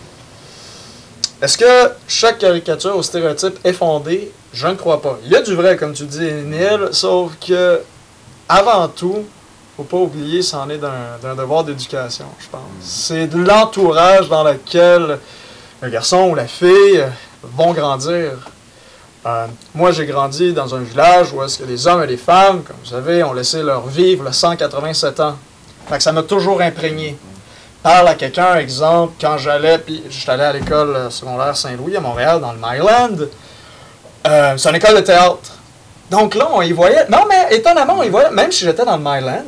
[1.43, 4.31] Est-ce que chaque caricature au stéréotype est fondée?
[4.53, 5.19] Je ne crois pas.
[5.25, 7.81] Il y a du vrai, comme tu dis, Émile, sauf que,
[8.49, 9.25] avant tout,
[9.81, 12.61] faut pas oublier, c'en est d'un devoir d'éducation, je pense.
[12.83, 15.19] C'est de l'entourage dans lequel
[15.81, 17.03] le garçon ou la fille
[17.43, 18.33] vont grandir.
[19.25, 22.63] Euh, moi, j'ai grandi dans un village où est-ce que les hommes et les femmes,
[22.63, 25.37] comme vous savez, ont laissé leur vivre le 187 ans.
[25.89, 27.17] Fait que ça m'a toujours imprégné.
[27.83, 32.01] Parle à quelqu'un, exemple, quand j'allais, puis j'étais allé à l'école euh, secondaire Saint-Louis à
[32.01, 33.17] Montréal, dans le Myland.
[34.27, 35.53] Euh, c'est une école de théâtre.
[36.11, 37.07] Donc là, on y voyait.
[37.09, 39.45] Non, mais étonnamment, on y voyait, même si j'étais dans le Myland,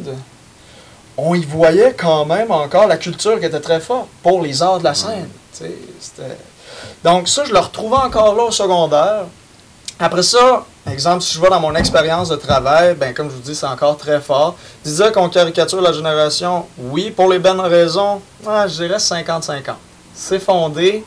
[1.16, 4.78] on y voyait quand même encore la culture qui était très forte pour les arts
[4.78, 5.28] de la scène.
[7.04, 9.24] Donc, ça, je le retrouvais encore là au secondaire.
[9.98, 13.40] Après ça, exemple, si je vais dans mon expérience de travail, ben comme je vous
[13.42, 14.56] dis, c'est encore très fort.
[14.84, 19.74] Dire qu'on caricature la génération, oui, pour les bonnes raisons, ouais, je dirais 50-50.
[20.14, 21.04] C'est fondé,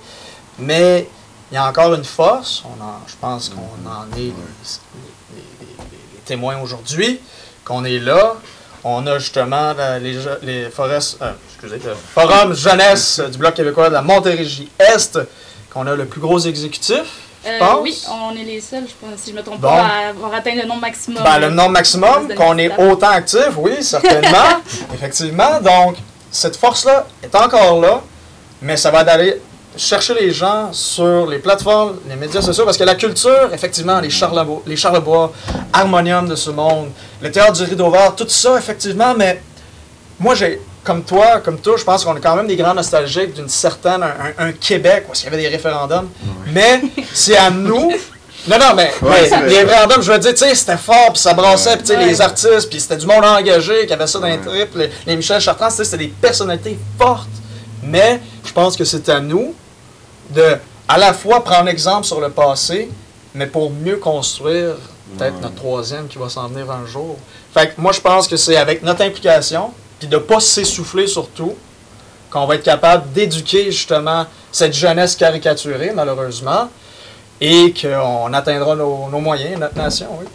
[0.60, 1.10] mais
[1.52, 2.63] il y a encore une force.
[2.65, 4.32] On en, je pense qu'on en est les, les-
[5.34, 5.41] les-
[5.89, 7.20] les- les témoins aujourd'hui,
[7.64, 8.36] qu'on est là.
[8.84, 13.90] On a justement la- les, les forest- euh, excusez, le forum jeunesse du Bloc québécois
[13.90, 15.20] de la Montérégie-Est,
[15.74, 17.02] qu'on a le plus gros exécutif.
[17.48, 19.68] Euh, oui, on est les seuls, je pense, si je me trompe Bon.
[19.70, 21.24] pas, à avoir atteint le nombre maximum.
[21.24, 24.62] Ben, le nombre maximum, qu'on est autant actif, oui, certainement.
[24.94, 25.60] Effectivement.
[25.62, 25.98] Donc,
[26.32, 28.02] cette force-là est encore là,
[28.62, 29.40] mais ça va d'aller
[29.78, 34.10] chercher les gens sur les plateformes, les médias sociaux, parce que la culture, effectivement, les
[34.10, 35.32] Charlebois, les Charlebois
[35.74, 36.90] Harmonium de ce monde,
[37.22, 39.42] le théâtre du Rideau Vert, tout ça, effectivement, mais
[40.20, 43.34] moi, j'ai, comme toi, comme toi, je pense qu'on est quand même des grands nostalgiques
[43.34, 46.10] d'une certaine, un, un- un Québec, où il y avait des référendums,
[46.52, 46.82] mais
[47.14, 47.92] c'est à nous.
[48.48, 51.20] Non, non, mais, Ouais, mais les référendums, je veux dire, tu sais, c'était fort, puis
[51.22, 52.06] ça brassait, puis tu sais, Ouais.
[52.06, 54.46] les artistes, puis c'était du monde engagé qui avait ça dans les Ouais.
[54.68, 57.28] tripes, les, les Michel Chartrand, tu sais, c'était des personnalités fortes.
[57.82, 59.54] Mais je pense que c'est à nous
[60.32, 60.58] de,
[60.88, 62.90] à la fois, prendre exemple sur le passé,
[63.34, 64.76] mais pour mieux construire
[65.18, 65.42] peut-être Ouais.
[65.42, 67.18] notre troisième qui va s'en venir un jour.
[67.54, 71.54] Fait que moi, je pense que c'est avec notre implication, puis de pas s'essouffler surtout,
[72.32, 76.70] qu'on va être capable d'éduquer justement cette jeunesse caricaturée, malheureusement,
[77.40, 80.26] et qu'on atteindra nos, nos moyens, notre nation, oui.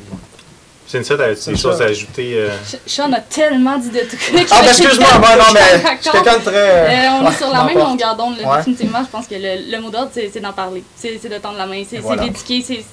[0.90, 1.84] C'est des choses ça.
[1.84, 2.32] à ajouter?
[2.34, 2.48] euh,
[2.86, 4.48] Sean a tellement dit de trucs.
[4.50, 6.12] Ah, ben excuse-moi, moi, non, mais je suis D'accord.
[6.12, 6.56] quelqu'un de très...
[6.56, 8.56] Euh, on ouais, est sur la même longueur d'onde, Ouais.
[8.58, 9.02] définitivement.
[9.04, 10.82] Je pense que le, le mot d'ordre, c'est d'en parler.
[10.96, 11.82] C'est de tendre la main.
[11.88, 12.24] C'est voilà.
[12.24, 12.62] d'éduquer.
[12.66, 12.84] C'est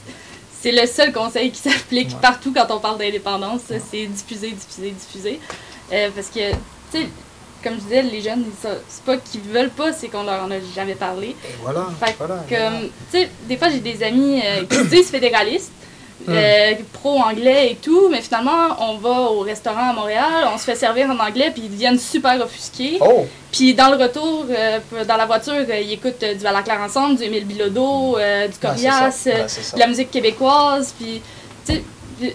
[0.60, 2.16] c'est le seul conseil qui s'applique Ouais.
[2.22, 3.62] partout quand on parle d'indépendance.
[3.68, 5.40] C'est diffuser, diffuser, diffuser.
[5.94, 7.08] Euh, parce que, tu sais,
[7.64, 10.56] comme je disais, les jeunes, c'est pas qu'ils veulent pas, c'est qu'on leur en a
[10.76, 11.30] jamais parlé.
[11.30, 12.36] Et voilà, Fait que, voilà.
[12.50, 15.72] comme, tu sais, des fois, j'ai des amis euh, qui se disent fédéralistes,
[16.30, 20.76] Euh, pro-anglais et tout, mais finalement, on va au restaurant à Montréal, on se fait
[20.76, 22.98] servir en anglais, puis ils deviennent super offusqués.
[23.02, 23.26] Oh!
[23.52, 27.24] Puis dans le retour, euh, dans la voiture, euh, ils écoutent du Valaclair ensemble, du
[27.24, 28.18] Émile Bilodeau,
[28.52, 31.22] du Corias, Ben, de la musique québécoise, puis,
[31.66, 31.84] tu sais,
[32.20, 32.34] puis,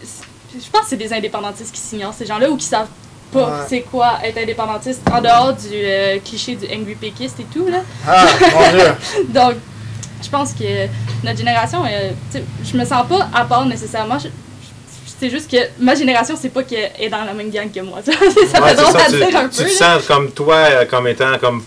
[0.55, 2.89] je pense que c'est des indépendantistes qui s'ignorent, ces gens-là, ou qui savent
[3.33, 3.65] pas Ouais.
[3.67, 7.79] c'est quoi être indépendantiste, en dehors du cliché du angry péquiste et tout, là.
[8.07, 8.95] Ah, mon Dieu!
[9.29, 9.55] Donc,
[10.23, 10.87] je pense que
[11.25, 14.19] notre génération, euh, tu je me sens pas à part nécessairement.
[15.21, 18.01] C'est juste que ma génération, c'est pas qu'elle est dans la même gang que moi.
[18.05, 19.69] Ça, ouais, fait drôle ça, à tu, dire un tu peu.
[19.69, 19.99] te là.
[19.99, 21.63] sens comme toi, euh, comme étant comme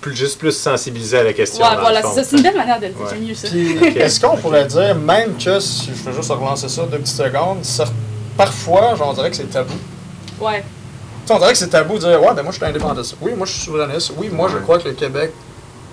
[0.00, 1.64] plus, juste plus sensibilisé à la question.
[1.64, 2.24] Ouais, voilà, c'est ça.
[2.24, 3.00] C'est une belle manière de le dire.
[3.02, 3.08] Ouais.
[3.10, 3.48] J'aime mieux ça.
[3.48, 3.96] Puis, Ok.
[3.96, 7.58] est-ce qu'on pourrait dire, même que, si je veux juste relancer ça deux petites secondes,
[8.36, 9.74] parfois, genre, on dirait que c'est tabou.
[10.40, 10.62] Ouais.
[10.62, 13.16] Tu sais, on dirait que c'est tabou de dire, ouais, ben moi, je suis indépendantiste.
[13.20, 14.12] Oui, moi, je suis souverainiste.
[14.16, 15.32] Oui, moi, je crois que le Québec,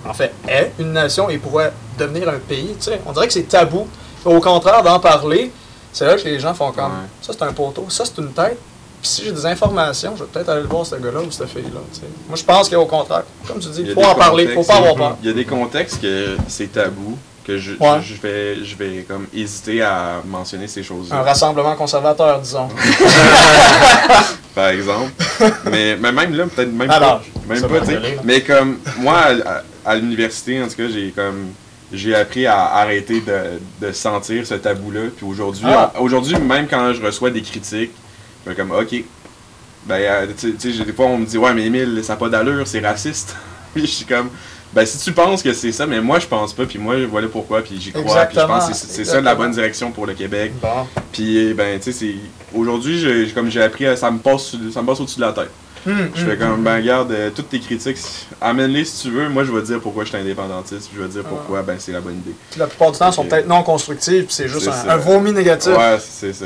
[0.08, 2.76] en fait, est une nation et pourrait devenir un pays.
[3.06, 3.88] On dirait que c'est tabou.
[4.24, 5.52] Au contraire, d'en parler,
[5.94, 7.08] c'est là que les gens font comme, Ouais.
[7.22, 8.58] ça, c'est un poteau, ça, c'est une tête.
[9.02, 11.50] Puis si j'ai des informations, je vais peut-être aller le voir, ce gars-là ou cette
[11.50, 11.80] fille-là.
[12.28, 14.96] Moi, je pense qu'au contraire, comme tu dis, Il faut en parler, faut pas avoir
[14.96, 15.18] peur.
[15.22, 17.16] Il y a des contextes que c'est tabou,
[17.46, 18.02] que je, Ouais.
[18.02, 22.68] je, vais, je vais comme hésiter à mentionner ces Un choses-là, rassemblement conservateur, disons.
[24.56, 25.12] par exemple.
[25.70, 27.20] mais, mais même là, peut-être même Alors.
[27.20, 27.86] pas, Même pas.
[28.24, 29.62] Mais comme, moi, à, à
[29.94, 31.50] l'université, en tout cas, j'ai comme.
[31.94, 35.02] J'ai appris à arrêter de, de sentir ce tabou-là.
[35.16, 35.94] Puis aujourd'hui, Ah.
[36.00, 37.92] aujourd'hui, même quand je reçois des critiques,
[38.44, 39.04] je suis comme, OK.
[39.86, 42.28] Ben, euh, tu sais- des fois, on me dit, ouais, mais Emile, ça n'a pas
[42.28, 43.36] d'allure, c'est raciste.
[43.76, 44.30] puis je suis comme,
[44.74, 46.66] ben, si tu penses que c'est ça, mais moi, je pense pas.
[46.66, 47.62] Puis moi, voilà pourquoi.
[47.62, 48.26] Puis j'y crois.
[48.26, 50.54] Puis je pense que c'est- ça la bonne direction pour le Québec.
[50.60, 50.88] Bon.
[51.12, 52.16] Puis, ben, tu sais.
[52.54, 55.52] Aujourd'hui, comme j'ai appris, à- ça me passe, ça me passe au-dessus de la tête.
[55.88, 56.64] Hum, Je fais comme, hum.
[56.64, 57.98] ben regarde, euh, toutes tes critiques,
[58.42, 59.30] amène-les si tu veux.
[59.30, 60.88] Moi, je vais te dire pourquoi je suis indépendantiste.
[60.90, 62.34] puis Je vais te dire pourquoi, ben c'est la bonne idée.
[62.50, 63.30] Puis la plupart du temps, sont Ok.
[63.30, 65.72] peut-être non constructives, puis c'est juste un, vomi négatif.
[65.78, 66.46] Ouais, c'est ça.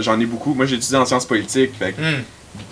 [0.00, 0.54] J'en- ai beaucoup.
[0.54, 1.72] Moi, j'ai étudié en sciences politiques.
[1.78, 2.22] Fait que Hum.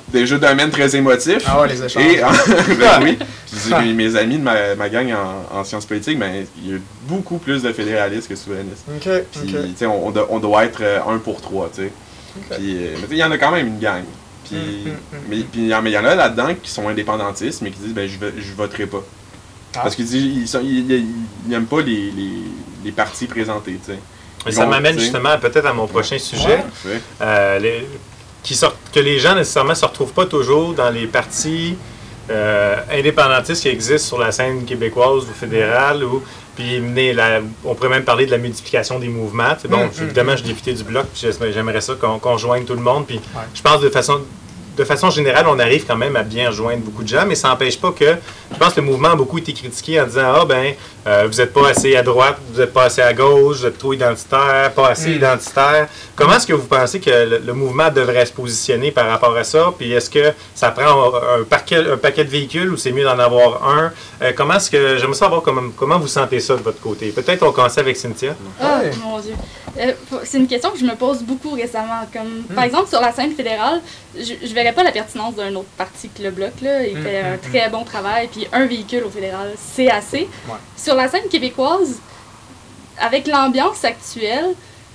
[0.09, 1.39] déjà, domaine très émotif.
[1.47, 2.03] Ah ouais, les échanges.
[2.03, 2.17] Et,
[2.79, 3.19] ben oui.
[3.55, 3.83] Puis, Ah.
[3.83, 7.39] mes- amis de ma, ma gang en, en sciences politiques, ben, il y a beaucoup
[7.39, 8.85] plus de fédéralistes que souverainistes.
[8.89, 9.63] Ok, Puis, ok.
[9.63, 11.93] tu sais, on, on doit- on doit être euh, un pour trois, tu sais.
[12.57, 14.03] Puis, euh, mais il y en a quand même une gang.
[14.45, 16.55] Puis, Mm, mm, mm, mais puis il y en mais il y en a là-dedans
[16.63, 19.03] qui sont indépendantistes, mais qui disent, ben, je, je voterai pas.
[19.77, 19.81] Ah.
[19.83, 21.07] Parce qu'ils disent, ils, sont- ils, ils-
[21.47, 22.31] ils n'aiment pas les, les,
[22.85, 23.99] les partis présentés, tu sais.
[24.47, 26.63] Mais Ils ça m'amène justement peut-être à mon prochain sujet.
[26.85, 27.01] Ouais.
[27.23, 27.89] Euh, les-
[28.43, 31.77] qui sortent, que les gens nécessairement se retrouvent pas toujours dans les partis
[32.31, 36.05] euh, indépendantistes qui existent sur la scène québécoise ou fédérale.
[36.05, 36.23] Ou,
[36.57, 36.81] puis
[37.15, 39.55] la- on pourrait même parler de la multiplication des mouvements.
[39.61, 42.37] C'est bon, Mm, mm, évidemment, je suis député du bloc, puis j'aimerais ça qu'on qu'on
[42.39, 43.07] joigne tout le monde.
[43.07, 43.43] Puis Ouais.
[43.55, 44.21] je pense de façon
[44.77, 47.49] de façon générale, on arrive quand même à bien rejoindre beaucoup de gens, mais ça
[47.49, 48.17] n'empêche pas que,
[48.53, 50.75] je pense que le mouvement a beaucoup été critiqué en disant Ah, ben,
[51.07, 53.79] euh, vous n'êtes pas assez à droite, vous n'êtes pas assez à gauche, vous êtes
[53.79, 55.17] trop identitaire, pas assez Mm.
[55.17, 55.89] identitaire.
[56.17, 59.45] Comment est-ce que vous pensez que le, le mouvement devrait se positionner par rapport à
[59.45, 59.73] ça?
[59.79, 63.19] Puis est-ce que ça prend un paquet, un paquet de véhicules ou c'est mieux d'en
[63.19, 63.93] avoir un?
[64.23, 67.09] Euh, comment est-ce que, j'aimerais savoir comment, comment vous sentez ça de votre côté?
[67.11, 68.35] Peut-être on commence avec Cynthia.
[68.61, 69.35] Ah, mon Dieu.
[69.81, 72.07] Euh, c'est une question que je me pose beaucoup récemment.
[72.13, 73.81] Comme, Par exemple, sur la scène fédérale,
[74.17, 76.53] je ne verrais pas la pertinence d'un autre parti que le Bloc.
[76.63, 76.85] Là.
[76.87, 80.29] Il Mm, fait mm, un très bon travail, puis un véhicule au fédéral, c'est assez.
[80.49, 80.55] Ouais.
[80.77, 82.01] Sur la scène québécoise,
[82.99, 84.55] avec l'ambiance actuelle,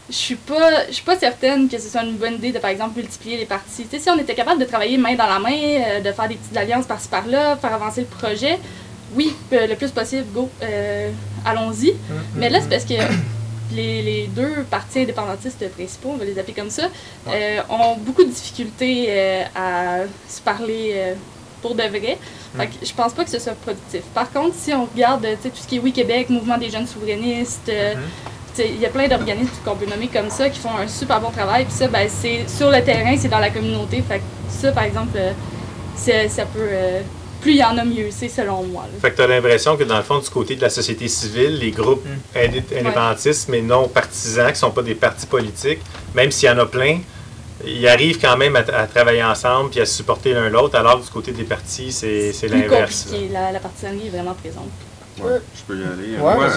[0.09, 2.71] je suis pas je suis pas certaine que ce soit une bonne idée de par
[2.71, 3.83] exemple multiplier les partis.
[3.83, 6.27] Tu sais, si on était capable de travailler main dans la main, euh, de faire
[6.27, 8.57] des petites alliances par-ci par-là, faire avancer le projet,
[9.13, 11.11] oui, euh, le plus possible, go, euh,
[11.45, 11.93] allons-y.
[12.35, 12.93] Mais là, c'est parce que
[13.71, 16.83] les, les deux partis indépendantistes principaux, on va les appeler comme ça,
[17.27, 21.13] euh, ont beaucoup de difficultés euh, à se parler euh,
[21.61, 22.17] pour de vrai.
[22.57, 24.01] Fait que je pense pas que ce soit productif.
[24.13, 27.71] Par contre, si on regarde tout ce qui est Oui Québec, Mouvement des jeunes souverainistes,
[28.53, 31.21] sais, il y a plein d'organismes qu'on peut nommer comme ça qui font un super
[31.21, 31.65] bon travail.
[31.65, 34.01] Puis ça, ben, c'est sur le terrain, c'est dans la communauté.
[34.01, 35.19] Fait que ça, par exemple,
[35.95, 36.69] ça peut.
[37.41, 38.83] Plus il y en a, mieux c'est selon moi.
[38.83, 38.99] là.
[39.01, 41.57] Fait que tu as l'impression que dans le fond, du côté de la société civile,
[41.57, 42.37] les groupes Mm.
[42.39, 45.79] indé- indépendantistes, mais non partisans, qui ne sont pas des partis politiques,
[46.15, 46.99] même s'il y en a plein,
[47.65, 50.99] ils arrivent quand même à, à travailler ensemble puis à se supporter l'un l'autre, alors
[50.99, 53.03] que du côté des partis, c'est l'inverse.
[53.05, 53.29] compliqué.
[53.33, 54.69] La, la partisanerie est vraiment présente.
[55.21, 56.13] Ouais, je peux y aller.
[56.17, 56.47] Ouais, moi,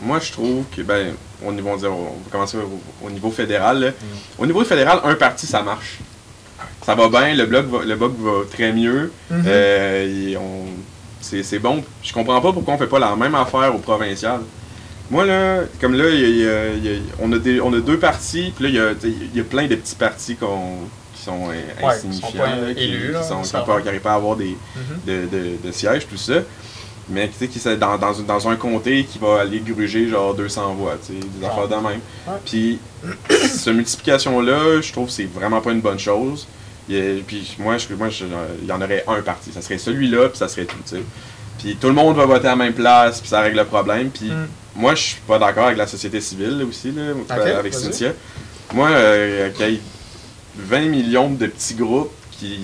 [0.00, 3.10] moi, je trouve que, ben, au niveau, on va dire- on va commencer au, au
[3.10, 3.80] niveau fédéral.
[3.80, 3.90] là.
[4.38, 5.98] Au niveau fédéral, un parti, ça marche.
[6.86, 8.08] Ça va bien, le bloc va, le va
[8.48, 9.10] très mieux.
[9.28, 9.42] Mhm.
[9.44, 10.66] Euh, et on-
[11.20, 11.82] c'est bon.
[12.00, 14.40] Je comprends pas pourquoi on fait pas la même affaire au provincial.
[15.10, 17.38] Moi, là, comme là, il y a- il y a- il y a- on, a
[17.38, 20.78] des- on a deux partis, puis là, il y a, plein de petits partis qu'on-
[21.16, 22.30] qui sont euh, qui sont insignifiants,
[22.76, 22.84] qui,
[23.84, 24.96] n'arrivent pas, à avoir des, Mhm.
[25.06, 26.34] de, de, de sièges, tout ça.
[27.08, 30.74] Mais tu sais, qui c'est dans, dans, un comté qui va aller gruger genre 200
[30.74, 31.50] voix, tu sais, des Ah.
[31.50, 32.00] affaires de même.
[32.44, 32.78] Puis,
[33.48, 36.46] cette multiplication-là, je trouve que c'est vraiment pas une bonne chose.
[36.90, 38.24] A- puis moi, je, moi je-
[38.62, 39.50] il y en aurait un parti.
[39.52, 41.02] Ça serait celui-là, puis ça serait tout, tu sais.
[41.58, 44.10] Puis tout le monde va voter à la même place, puis ça règle le problème.
[44.10, 44.46] Puis Mm.
[44.76, 47.02] moi, je suis pas d'accord avec la société civile là, aussi, là,
[47.58, 47.72] avec.
[47.74, 48.12] Cynthia.
[48.74, 49.80] Moi, euh, qu'il y ait
[50.58, 52.58] 20 millions de petits groupes qui,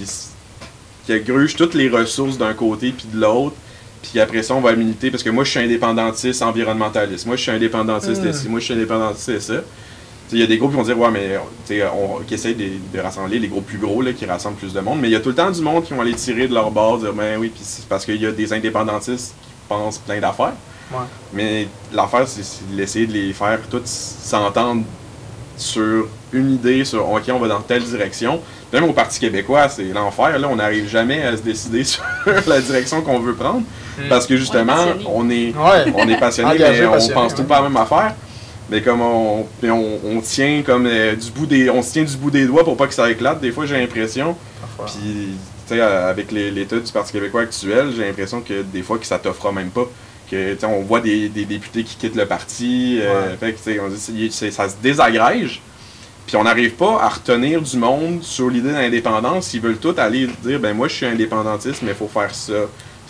[1.07, 3.57] qui grugent toutes les ressources d'un côté puis de l'autre,
[4.03, 7.43] puis après ça, on va militer, parce que moi, je suis indépendantiste environnementaliste, moi, je
[7.43, 8.29] suis indépendantiste Mm.
[8.31, 9.55] ici, moi, je suis indépendantiste et ça.
[10.33, 12.55] Il y a des groupes qui vont dire, ouais, mais tu sais, on, qui essayent
[12.55, 15.13] de, de rassembler les groupes plus gros, là, qui rassemblent plus de monde, mais il
[15.13, 17.13] y a tout le temps du monde qui vont aller tirer de leur bord, dire,
[17.13, 20.55] ben oui, puis c'est parce qu'il y a des indépendantistes qui pensent plein d'affaires.
[20.93, 20.99] Ouais.
[21.33, 22.43] Mais l'affaire, c'est
[22.75, 24.83] d'essayer de les faire tous s'entendre
[25.57, 28.41] sur une idée, sur OK, on va dans telle direction.
[28.73, 30.39] Même au Parti québécois, c'est l'enfer.
[30.39, 32.03] Là, on n'arrive jamais à se décider sur
[32.47, 33.61] la direction qu'on veut prendre.
[33.99, 34.09] Mm.
[34.09, 35.93] Parce que justement, on est, Ouais.
[35.95, 38.15] on est passionné, mais on passionné, pense tout à la même affaire.
[38.73, 42.17] Mais comme on, on, on tient comme euh, du bout des, on se tient du
[42.17, 43.39] bout des doigts pour pas que ça éclate.
[43.41, 44.35] Des fois, j'ai l'impression.
[44.87, 45.29] Puis,
[45.69, 49.19] tu sais, avec l'état du Parti québécois actuel, j'ai l'impression que des fois, que ça
[49.19, 49.85] t'offre même pas.
[50.31, 52.99] Que, on voit des, des députés qui quittent le parti.
[53.03, 53.37] euh, Ouais.
[53.39, 55.61] fait que, on dit, ça se désagrège.
[56.27, 59.53] Puis on n'arrive pas à retenir du monde sur l'idée d'indépendance.
[59.53, 62.53] Ils veulent tout aller dire, ben moi je suis indépendantiste, mais il faut faire ça.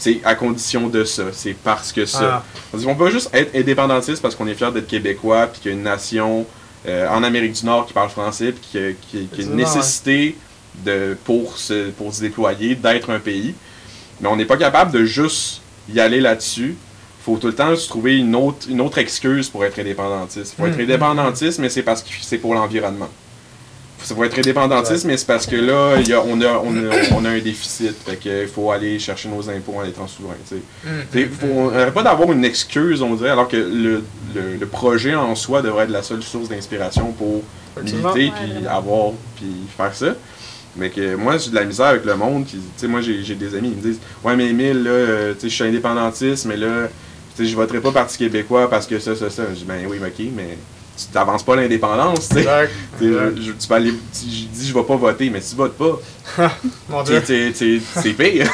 [0.03, 1.25] C'est à condition de ça.
[1.33, 2.43] C'est parce que ça.
[2.43, 2.45] Ah.
[2.75, 5.71] On dit, on peut juste être indépendantiste parce qu'on est fier d'être québécois, puis qu'il
[5.71, 6.45] y a une nation
[6.89, 9.51] euh, en Amérique du Nord qui parle français, puis qui, a- qui- qui a une
[9.51, 9.57] ouais.
[9.59, 10.37] nécessité
[10.85, 13.55] de, pour, se, pour se déployer, d'être un pays.
[14.21, 16.75] Mais on n'est pas capable de juste y aller là-dessus.
[17.25, 20.55] faut tout le temps se trouver une autre, une autre excuse pour être indépendantiste.
[20.59, 23.09] faut être Mm, indépendantiste, mais c'est parce que c'est pour l'environnement.
[24.05, 26.77] Ça faut être indépendantiste, mais c'est parce que là, il y a- on, a, on,
[26.77, 27.95] a, on a un déficit.
[28.07, 30.35] Fait qu'il faut aller chercher nos impôts en étant souverain.
[30.49, 30.63] tu sais.
[30.85, 30.91] Mm.
[31.11, 34.03] T'sais, faut- on n'arrête pas d'avoir une excuse, on dirait, alors que le,
[34.35, 37.43] le, le projet en soi devrait être la seule source d'inspiration pour
[37.83, 40.15] militer, puis avoir, puis faire ça.
[40.77, 42.47] Mais que moi, j'ai de la misère avec le monde.
[42.47, 44.91] Puis, tu sais, moi, j'ai j'ai des amis, ils me disent Ouais, mais Emile, là,
[44.91, 46.89] euh, tu sais, je suis indépendantiste, mais là,
[47.37, 49.43] tu sais, je voterai pas Parti québécois parce que ça, ça, ça.
[49.51, 50.57] Je dis Ben oui, ok, mais
[51.07, 52.41] tu t'avances pas l'indépendance, tu
[53.69, 55.99] vas aller, tu- je dis je vais pas voter, mais si tu votes pas,
[57.95, 58.47] c'est pire.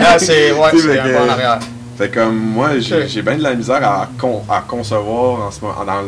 [0.00, 1.58] Ah, c'est ouais, c'est un arrière.
[1.98, 5.84] Fait comme moi, j'ai bien de la misère à, con- à concevoir en ce moment,
[5.84, 6.04] dans,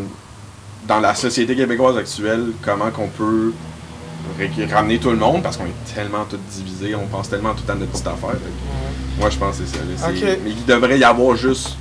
[0.88, 3.52] dans la société québécoise actuelle, comment qu'on peut
[4.72, 7.74] ramener tout le monde, parce qu'on est tellement tous divisés, on pense tellement tout à
[7.74, 8.37] notre petite affaire.
[9.18, 10.09] Moi, je pense que c'est ça.
[10.44, 11.76] Mais il devrait y avoir juste,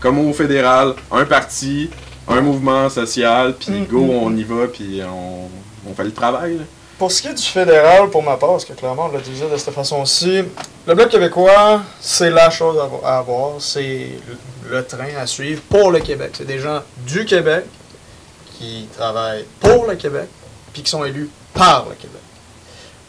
[0.00, 1.88] comme au fédéral, un parti,
[2.28, 5.48] un mouvement social, puis Mm, go, mm, on y va, puis on,
[5.90, 6.58] on fait le travail.
[6.58, 6.64] là.
[6.98, 9.48] Pour ce qui est du fédéral, pour ma part, parce que clairement on l'a divisé
[9.50, 10.42] de cette façon-ci,
[10.86, 14.10] le Bloc québécois, c'est la chose à avo- à avoir, c'est
[14.68, 16.30] le, le train à suivre pour le Québec.
[16.34, 17.64] C'est des gens du Québec
[18.58, 20.28] qui travaillent pour le Québec,
[20.72, 22.20] puis qui sont élus par le Québec.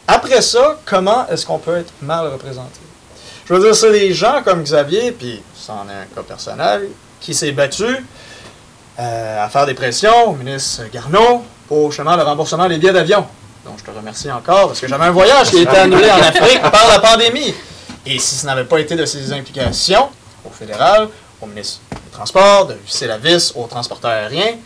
[0.08, 2.80] Après ça, comment est-ce qu'on peut être mal représenté?
[3.46, 7.34] Je veux dire, c'est des gens comme Xavier, puis c'en est un cas personnel, qui
[7.34, 7.86] s'est battu
[9.00, 13.26] euh, à faire des pressions au ministre Garneau pour justement le remboursement des billets d'avion.
[13.66, 16.22] Donc je te remercie encore parce que j'avais un voyage qui a été annulé en
[16.22, 17.54] Afrique par la pandémie.
[18.06, 20.10] Et si ce n'avait pas été de ses implications
[20.46, 21.08] au fédéral,
[21.42, 24.58] au ministre des Transports, de visser la vis aux transporteurs aériens,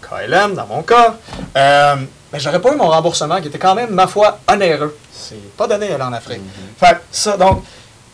[0.00, 1.16] KLM dans mon cas,
[1.56, 1.96] euh,
[2.32, 4.96] ben, j'aurais pas eu mon remboursement qui était quand même, ma foi, onéreux.
[5.12, 6.40] C'est pas donné aller en Afrique.
[6.78, 7.62] Fait que ça, donc,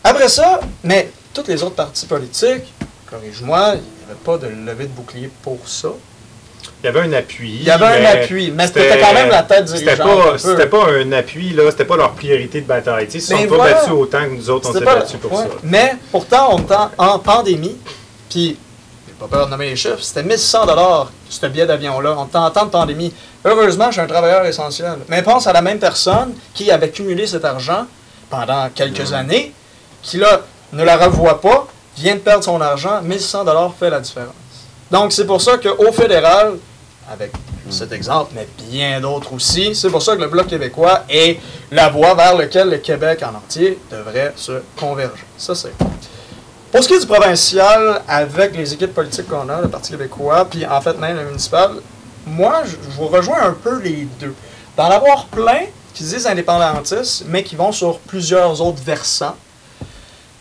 [0.03, 2.73] après ça, mais toutes les autres partis politiques,
[3.09, 5.89] corrige-moi, il n'y avait pas de levée de bouclier pour ça.
[6.81, 7.55] Il y avait un appui.
[7.61, 10.07] Il y avait un appui, mais c'était quand même la tête C'était dirigeante.
[10.27, 11.63] un pas, c'était pas un appui, là.
[11.71, 13.07] C'était pas leur priorité de bataille.
[13.13, 15.31] Ils ne Mais sont pas battus autant que nous autres, on C'était s'est battus pour
[15.33, 15.45] ouais.
[15.45, 15.49] ça.
[15.63, 17.77] Mais pourtant, on en- pandémie,
[18.29, 18.57] puis
[19.07, 22.15] j'ai pas peur de nommer les chiffres, c'était 1100 dollars ce billet d'avion-là.
[22.17, 23.13] En temps de pandémie.
[23.45, 24.97] Heureusement, je suis un travailleur essentiel.
[25.09, 27.85] Mais pense à la même personne qui avait cumulé cet argent
[28.29, 29.53] pendant quelques années,
[30.01, 30.41] qui là
[30.73, 34.33] ne la revoit pas, vient de perdre son argent, 1100 dollars fait la différence.
[34.91, 36.57] Donc c'est pour ça qu'au fédéral,
[37.11, 37.31] avec
[37.69, 41.39] cet exemple, mais bien d'autres aussi, c'est pour ça que le Bloc québécois est
[41.71, 45.23] la voie vers laquelle le Québec en entier devrait se converger.
[45.37, 45.73] Ça, c'est.
[46.71, 50.45] Pour ce qui est du provincial, avec les équipes politiques qu'on a, le Parti québécois,
[50.49, 51.71] puis en fait même le municipal,
[52.25, 54.33] moi, je vous rejoins un peu les deux.
[54.77, 59.35] D'en avoir plein qui se disent indépendantistes, mais qui vont sur plusieurs autres versants,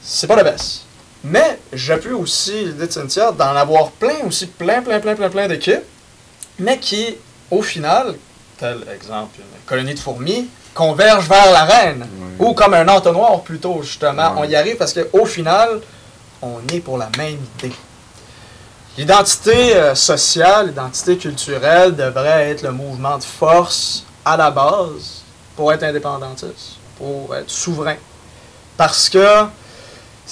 [0.02, 0.81] c'est pas la baisse.
[1.24, 5.48] Mais j'appuie aussi l'idée de Cynthia d'en avoir plein aussi, plein, plein, plein, plein, plein
[5.48, 5.84] d'équipes,
[6.58, 7.16] mais qui,
[7.50, 8.14] au final,
[8.58, 12.06] tel exemple une colonie de fourmis, convergent vers la reine.
[12.38, 14.34] Ou comme un entonnoir plutôt, justement.
[14.38, 15.80] On y arrive parce qu'au final,
[16.40, 17.74] on est pour la même idée.
[18.98, 25.22] L'identité euh, sociale, l'identité culturelle devrait être le mouvement de force à la base
[25.56, 27.96] pour être indépendantiste, pour être souverain.
[28.76, 29.44] Parce que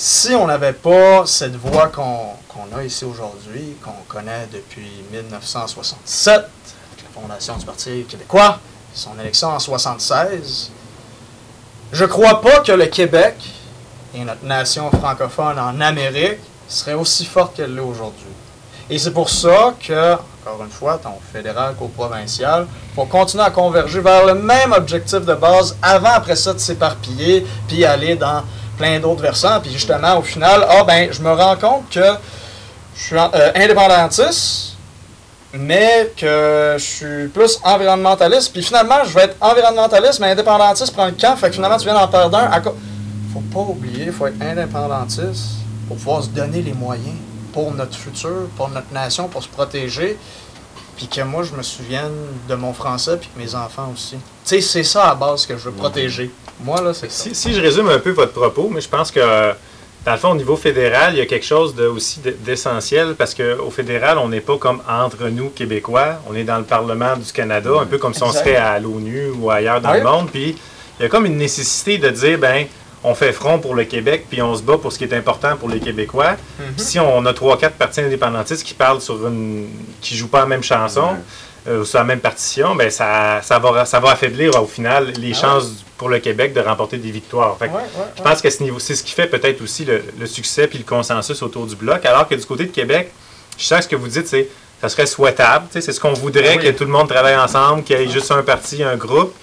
[0.02, 6.48] si on n'avait pas cette voix qu'on a ici aujourd'hui, qu'on connaît depuis 1967, avec
[7.04, 8.60] la fondation du Parti québécois,
[8.94, 10.70] son élection en 1976,
[11.92, 13.34] je crois pas que le Québec
[14.14, 18.24] et notre nation francophone en Amérique serait aussi forte qu'elle l'est aujourd'hui.
[18.88, 23.44] Et c'est pour ça que, encore une fois, tant au fédéral qu'au provincial, faut continuer
[23.44, 28.16] à converger vers le même objectif de base avant, après ça, de s'éparpiller, puis aller
[28.16, 28.42] dans
[28.80, 29.60] plein d'autres versants.
[29.60, 32.00] Puis justement, au final, ah ben, je me rends compte que
[32.96, 34.76] je suis euh, indépendantiste,
[35.52, 38.52] mais que je suis plus environnementaliste.
[38.52, 41.36] Puis finalement, je vais être environnementaliste, mais indépendantiste prend le camp.
[41.36, 42.50] Fait que finalement, tu viens d'en perdre un.
[42.50, 47.16] à faut pas oublier, il faut être indépendantiste pour pouvoir se donner les moyens
[47.52, 50.16] pour notre futur, pour notre nation, pour se protéger.
[51.00, 52.12] Puis que moi, je me souvienne
[52.46, 54.16] de mon français, puis que mes enfants aussi.
[54.16, 56.30] Tu sais, c'est ça à base que je veux protéger.
[56.62, 57.24] Moi, là, c'est ça.
[57.24, 59.20] Si, si je résume un peu votre propos, mais je pense que
[60.04, 63.14] dans le fond, au niveau fédéral, il y a quelque chose de, aussi de- d'essentiel
[63.16, 66.16] parce qu'au fédéral, on n'est pas comme entre nous, Québécois.
[66.28, 69.30] On est dans le Parlement du Canada, un peu comme si on serait à l'ONU
[69.38, 69.98] ou ailleurs dans Oui.
[69.98, 70.28] le monde.
[70.30, 70.54] Puis
[70.98, 72.66] il y a comme une nécessité de dire, ben,
[73.02, 75.56] on fait front pour le Québec, puis on se bat pour ce qui est important
[75.56, 76.32] pour les Québécois.
[76.58, 76.64] Mhm.
[76.76, 79.68] Si on a trois, quatre partis indépendantistes qui parlent sur une.
[80.00, 81.08] qui jouent pas la même chanson,
[81.68, 85.32] euh, sur la même partition, ben ça, ça, va, ça va affaiblir au final les
[85.34, 87.56] Ah chances pour le Québec de remporter des victoires.
[87.58, 89.84] Fait que Ouais, ouais, je pense qu'à ce niveau, c'est ce qui fait peut-être aussi
[89.84, 92.04] le, le succès puis le consensus autour du bloc.
[92.06, 93.10] Alors que du côté de Québec,
[93.58, 94.48] je sens que ce que vous dites, c'est
[94.80, 95.66] ça serait souhaitable.
[95.70, 96.64] C'est ce qu'on voudrait Oui.
[96.64, 99.34] que tout le monde travaille ensemble, qu'il y ait juste un parti, un groupe.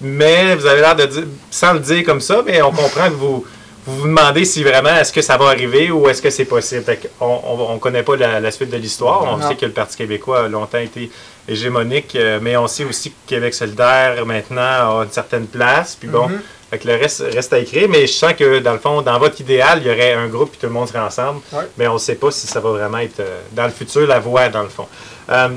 [0.00, 3.14] Mais vous avez l'air de dire, sans le dire comme ça, mais on comprend que
[3.14, 3.44] vous
[3.86, 6.82] vous, vous demandez si vraiment est-ce que ça va arriver ou est-ce que c'est possible?
[6.84, 9.22] Fait on ne connaît pas la, la suite de l'histoire.
[9.24, 9.48] On Non.
[9.48, 11.10] sait que le Parti québécois a longtemps été
[11.48, 14.60] hégémonique, euh, mais on sait aussi que Québec solidaire maintenant
[15.00, 15.96] a une certaine place.
[15.98, 16.40] Puis bon, Mhm.
[16.70, 19.18] fait que le reste reste à écrire, mais je sens que dans le fond, dans
[19.18, 21.40] votre idéal, il y aurait un groupe puis tout le monde serait ensemble.
[21.52, 21.64] Ouais.
[21.78, 24.20] Mais on ne sait pas si ça va vraiment être euh, dans le futur la
[24.20, 24.86] voie, dans le fond.
[25.30, 25.48] Euh,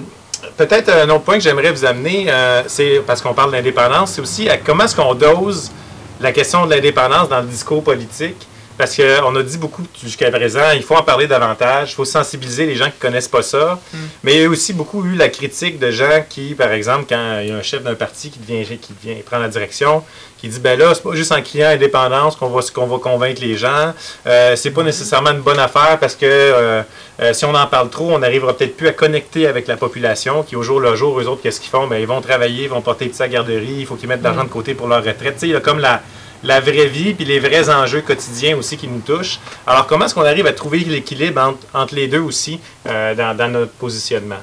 [0.58, 4.22] Peut-être un autre point que j'aimerais vous amener, euh, c'est parce qu'on parle d'indépendance, c'est
[4.22, 5.72] aussi à comment est-ce qu'on dose
[6.20, 8.48] la question de l'indépendance dans le discours politique.
[8.78, 12.66] Parce qu'on a dit beaucoup jusqu'à présent, il faut en parler davantage, il faut sensibiliser
[12.66, 13.80] les gens qui ne connaissent pas ça.
[13.94, 13.98] Mm.
[14.24, 17.40] Mais il y a aussi beaucoup eu la critique de gens qui, par exemple, quand
[17.42, 18.94] il y a un chef d'un parti qui vient, qui
[19.24, 20.04] prendre la direction,
[20.44, 23.42] qui dit ben là, c'est pas juste en criant indépendance qu'on va, qu'on va convaincre
[23.42, 23.94] les gens.
[24.28, 26.82] Euh, c'est pas nécessairement une bonne affaire parce que euh,
[27.22, 30.44] euh, si on en parle trop, on n'arrivera peut-être plus à connecter avec la population
[30.44, 31.88] qui, au jour le jour, eux autres, qu'est-ce qu'ils font?
[31.88, 34.26] Ben, ils vont travailler, ils vont porter de sa garderie, il faut qu'ils mettent de
[34.26, 35.36] l'argent de côté pour leur retraite.
[35.36, 36.02] Tu sais, il y a comme la,
[36.44, 39.40] la vraie vie puis les vrais enjeux quotidiens aussi qui nous touchent.
[39.66, 43.36] Alors, comment est-ce qu'on arrive à trouver l'équilibre entre, entre les deux aussi euh, dans,
[43.36, 44.42] dans notre positionnement?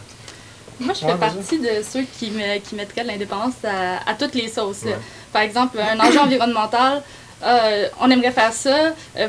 [0.80, 4.48] Moi, je fais partie de ceux qui, me- qui mettraient l'indépendance à, à toutes les
[4.48, 4.82] sauces.
[4.84, 4.96] Ouais.
[5.32, 7.02] Par exemple, un enjeu environnemental,
[7.42, 8.94] euh, on aimerait faire ça.
[9.18, 9.28] euh,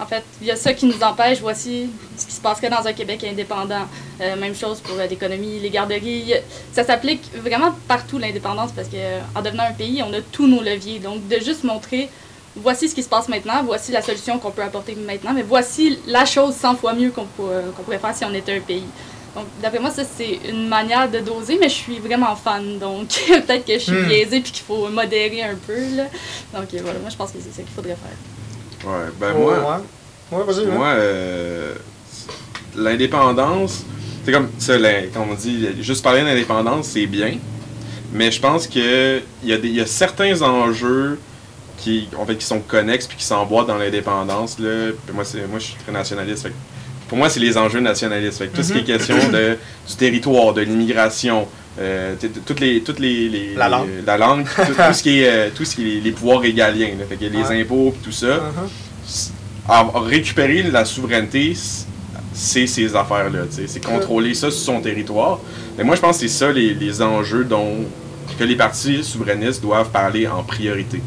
[0.00, 1.40] en fait, il y a ça qui nous empêche.
[1.40, 3.86] Voici ce qui se passerait dans un Québec indépendant.
[4.20, 6.34] Euh, même chose pour euh, l'économie, les garderies.
[6.72, 10.98] Ça s'applique vraiment partout, l'indépendance, parce qu'en devenant un pays, on a tous nos leviers.
[11.00, 12.08] Donc, de juste montrer
[12.56, 15.96] voici ce qui se passe maintenant, voici la solution qu'on peut apporter maintenant, mais voici
[16.08, 18.82] la chose 100 fois mieux qu'on pour- qu'on pourrait faire si on était un pays.
[19.36, 22.78] Donc, d'après moi, ça, c'est une manière de doser, mais je suis vraiment fan.
[22.80, 24.06] Donc, peut-être que je suis Hmm.
[24.08, 25.78] biaisée puis qu'il faut modérer un peu.
[25.96, 26.04] Là.
[26.54, 28.16] Donc, euh, voilà, moi, je pense que c'est ça qu'il faudrait faire.
[28.88, 29.82] Ouais, ben Ouais, moi,
[30.32, 30.38] ouais.
[30.38, 30.66] Ouais, vas-y.
[30.66, 30.72] ouais.
[30.76, 31.74] moi euh,
[32.76, 33.84] l'indépendance,
[34.24, 34.74] c'est comme, ça,
[35.14, 37.38] comme on dit, juste parler d'indépendance, c'est bien,
[38.12, 41.18] mais je pense que il y, a des- y a certains enjeux
[41.78, 44.58] qui, en fait, qui sont connexes puis qui s'emboîtent dans l'indépendance.
[44.58, 44.90] Là.
[45.06, 46.42] Puis moi, c'est, moi, je suis très nationaliste.
[46.44, 46.52] fait
[47.08, 48.38] pour moi, c'est les enjeux nationalistes.
[48.38, 49.56] Fait tout ce qui est question de,
[49.88, 51.46] du territoire, de l'immigration,
[51.78, 52.14] euh,
[52.46, 53.88] toutes les, toutes les, les- La langue.
[53.88, 56.10] les- la langue, tout, tout ce qui est, euh, tout ce qui est les, les
[56.12, 56.90] pouvoirs régaliens.
[56.98, 57.04] Là.
[57.08, 57.60] Fait que les Ouais.
[57.62, 58.50] impôts puis tout ça
[59.68, 61.54] à récupérer la souveraineté,
[62.32, 63.40] c'est ces affaires-là.
[63.50, 65.40] C'est contrôler ça sur son territoire.
[65.76, 67.84] Mais moi, je pense que c'est ça les, les enjeux dont
[68.38, 71.00] que les partis souverainistes doivent parler en priorité.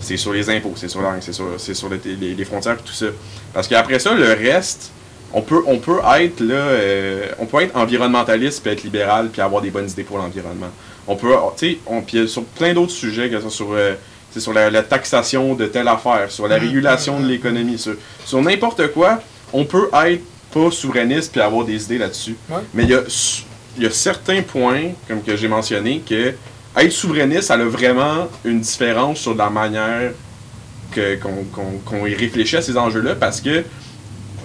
[0.00, 2.74] C'est sur les impôts, c'est sur la langue, c'est sur, sur le- les, les frontières
[2.74, 3.06] et tout ça.
[3.52, 4.92] Parce qu'après ça, le reste,
[5.38, 9.42] on peut, on peut être là, euh, on peut être environnementaliste puis être libéral puis
[9.42, 10.70] avoir des bonnes idées pour l'environnement.
[11.06, 13.94] On peut, tu sais, on puis sur plein d'autres sujets, que sur euh,
[14.36, 16.66] sur la, la taxation de telle affaire, sur la Mhm.
[16.66, 19.20] régulation de l'économie, sur, sur n'importe quoi,
[19.52, 20.22] on peut être
[20.52, 22.36] pas souverainiste puis avoir des idées là-dessus.
[22.50, 22.60] Ouais.
[22.74, 23.02] Mais il y, a,
[23.78, 26.34] y certains points, comme que j'ai mentionné, que
[26.78, 30.12] être souverainiste, ça a vraiment une différence sur la manière
[30.92, 33.64] que- qu'on qu'on- qu'on y réfléchit à ces enjeux-là parce que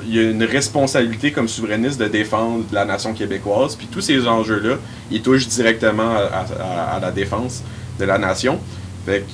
[0.08, 3.76] il y a une responsabilité comme souverainiste de défendre la nation québécoise.
[3.76, 4.78] Puis tous ces enjeux-là,
[5.12, 7.64] ils touchent directement à, la défense
[7.99, 8.60] de la nation.
[9.06, 9.32] Fait que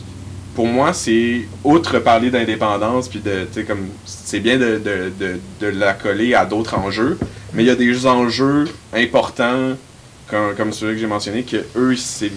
[0.56, 5.94] pour moi, c'est outre parler d'indépendance, puis de, comme c'est bien de, de, de, la
[5.94, 7.20] coller à d'autres enjeux,
[7.54, 9.78] mais il y a des enjeux importants,
[10.28, 12.32] comme, comme ceux que j'ai mentionnés, que eux, c'est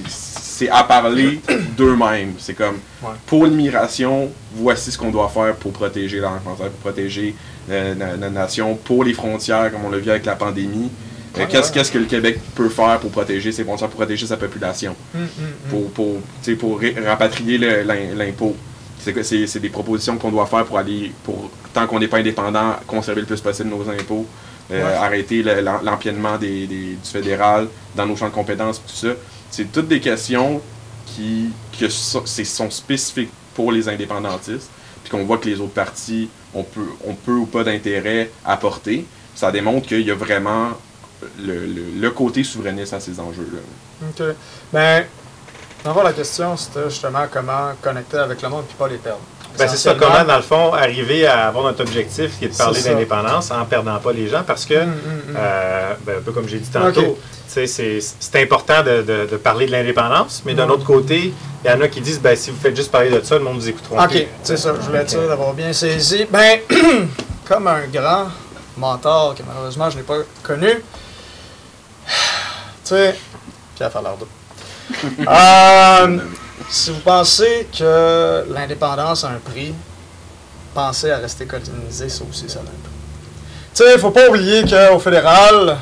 [0.61, 1.41] c'est à parler
[1.77, 2.35] d'eux-mêmes.
[2.39, 3.09] C'est comme, Ouais.
[3.27, 7.35] pour l'immigration, voici ce qu'on doit faire pour protéger la pour protéger
[7.71, 10.91] euh, la, la nation, pour les frontières, comme on l'a vu avec la pandémie.
[11.39, 14.37] Euh, Qu'est-ce qu'est-ce que le Québec peut faire pour protéger ses frontières, pour protéger sa
[14.37, 14.95] population?
[15.15, 15.53] Hum, hum, hum.
[15.71, 16.21] pour, pour,
[17.07, 18.55] rapatrier le- l'im- l'impôt.
[18.99, 22.19] C'est c'est c'est des propositions qu'on doit faire pour aller, pour tant qu'on n'est pas
[22.19, 24.27] indépendant, conserver le plus possible nos impôts,
[24.73, 24.95] euh, Ouais.
[25.07, 25.63] arrêter le-
[26.37, 29.15] des, des- du fédéral dans nos champs de compétences, tout ça.
[29.51, 30.61] C'est toutes des questions
[31.07, 34.71] qui, que sont spécifiques pour les indépendantistes,
[35.03, 38.57] puis qu'on voit que les autres partis ont peu, ont peu ou pas d'intérêt à
[38.57, 39.05] porter.
[39.35, 40.71] Ça démontre qu'il y a vraiment
[41.39, 44.09] le, le- le côté souverainiste à ces enjeux-là.
[44.09, 44.35] OK.
[44.73, 45.05] Ben,
[45.85, 49.21] le fond, la question, c'était justement comment connecter avec le monde puis pas les perdre.
[49.59, 52.57] Ben, c'est ça, comment, dans le fond, arriver à avoir notre objectif qui est de
[52.57, 54.95] parler d'indépendance en perdant pas les gens parce que, Hum, hum,
[55.31, 55.35] hum.
[55.37, 57.17] euh, ben, un peu comme j'ai dit tantôt, Ok.
[57.17, 61.35] tu sais, c'est c'est important de, de- de parler de l'indépendance, mais d'un autre côté,
[61.65, 63.45] il y en a qui disent ben, si vous faites juste parler de ça, le
[63.45, 64.05] monde vous écoutera.
[64.07, 66.27] Ok, c'est ça, je voulais être sûr d'avoir bien saisi.
[66.31, 66.61] Ben,
[67.47, 68.29] comme un grand
[68.79, 70.69] mentor que malheureusement je n'ai pas connu,
[72.07, 72.15] tu
[72.85, 73.15] sais,
[73.77, 74.29] Pierre Falardeau.
[75.29, 76.19] Euh,
[76.69, 79.75] si vous pensez que l'indépendance a un prix,
[80.75, 82.75] pensez à rester colonisé, ça aussi, ça a un prix.
[83.75, 85.79] Tu sais, il faut pas oublier qu'au fédéral,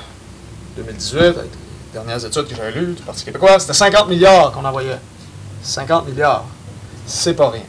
[0.76, 4.64] 2018, avec les dernières études que j'ai lues du Parti québécois, c'était 50 milliards qu'on
[4.64, 4.98] envoyait.
[5.62, 6.44] 50 milliards.
[7.06, 7.62] C'est pas rien.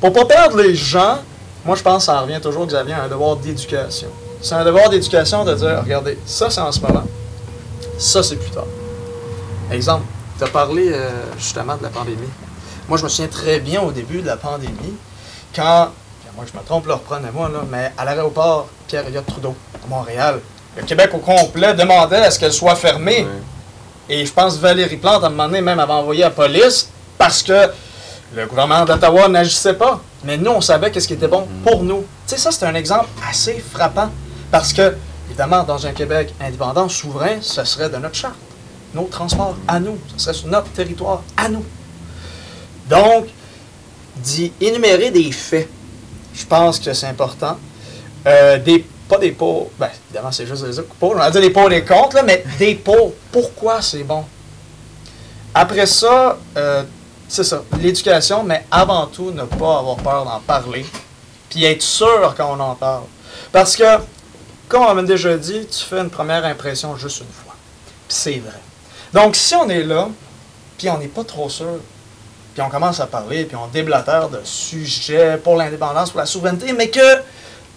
[0.00, 1.18] Pour pas perdre les gens,
[1.64, 4.08] moi je pense que ça revient toujours, Xavier, à un devoir d'éducation.
[4.40, 7.04] C'est un devoir d'éducation de dire, regardez, ça c'est en ce moment,
[7.98, 8.66] ça c'est plus tard.
[9.70, 10.04] Exemple,
[10.38, 12.28] tu as parlé euh, justement de la pandémie.
[12.88, 14.94] Moi je me souviens très bien au début de la pandémie,
[15.54, 15.90] quand,
[16.36, 20.40] moi je me trompe, là, reprenez-moi, là, mais à l'aéroport Pierre-Éliott Trudeau, à Montréal,
[20.76, 23.26] le Québec au complet demandait à ce qu'elle soit fermée.
[24.08, 27.42] Et je pense Valérie Plante, à un moment donné, même avait envoyé la police parce
[27.42, 27.68] que
[28.34, 30.00] le gouvernement d'Ottawa n'agissait pas.
[30.24, 32.04] Mais nous, on savait qu'est-ce qui était bon pour nous.
[32.26, 34.10] Tu sais, ça, c'est un exemple assez frappant.
[34.50, 34.94] Parce que,
[35.28, 38.36] évidemment, dans un Québec indépendant, souverain, ce serait de notre charte.
[38.94, 39.98] Nos transports à nous.
[40.16, 41.64] Ce serait sur notre territoire à nous.
[42.88, 43.26] Donc,
[44.16, 45.68] d'y énumérer des faits,
[46.34, 47.58] je pense que c'est important.
[48.26, 51.50] Euh, des, pas des pour, ben, évidemment, c'est juste des pour, on va dire des
[51.50, 53.14] pour et des contre, là, mais des pour.
[53.30, 54.24] Pourquoi c'est bon?
[55.54, 56.84] Après ça, euh,
[57.28, 60.84] c'est ça, l'éducation, mais avant tout, ne pas avoir peur d'en parler,
[61.48, 63.04] puis être sûr quand on en parle.
[63.52, 63.98] Parce que,
[64.68, 67.54] comme on m'a déjà dit, tu fais une première impression juste une fois.
[68.08, 68.60] Puis c'est vrai.
[69.12, 70.08] Donc, si on est là,
[70.76, 71.78] puis on n'est pas trop sûr,
[72.52, 76.72] puis on commence à parler, puis on déblatère de sujets pour l'indépendance, pour la souveraineté,
[76.72, 77.22] mais que,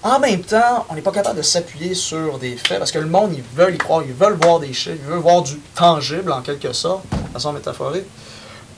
[0.03, 3.07] en même temps, on n'est pas capable de s'appuyer sur des faits, parce que le
[3.07, 6.31] monde, ils veulent y croire, ils veulent voir des chiffres, ils veulent voir du tangible,
[6.31, 8.05] en quelque sorte, de façon métaphorique.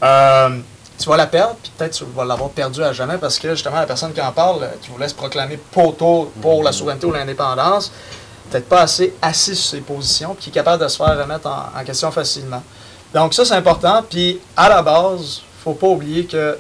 [0.03, 0.59] Euh,
[0.99, 3.77] tu vas la perdre, puis peut-être tu vas l'avoir perdue à jamais, parce que, justement,
[3.77, 7.13] la personne qui en parle, euh, qui voulait se proclamer poteau pour la souveraineté ou
[7.13, 7.91] l'indépendance,
[8.53, 11.47] peut-être pas assez assis sur ses positions, puis qui est capable de se faire remettre
[11.47, 12.61] en, en question facilement.
[13.13, 14.03] Donc ça, c'est important.
[14.07, 16.57] Puis à la base, faut pas oublier que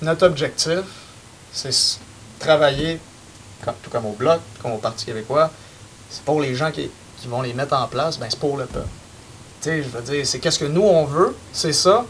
[0.00, 0.80] notre objectif,
[1.52, 1.98] c'est
[2.38, 2.98] travailler,
[3.82, 5.50] tout comme au Bloc, comme au Parti québécois,
[6.10, 6.90] c'est pour les gens qui,
[7.26, 8.86] vont les mettre en place, ben c'est pour le peuple.
[9.62, 12.04] Tu sais, je veux dire, c'est qu'est-ce que nous, on veut, c'est ça.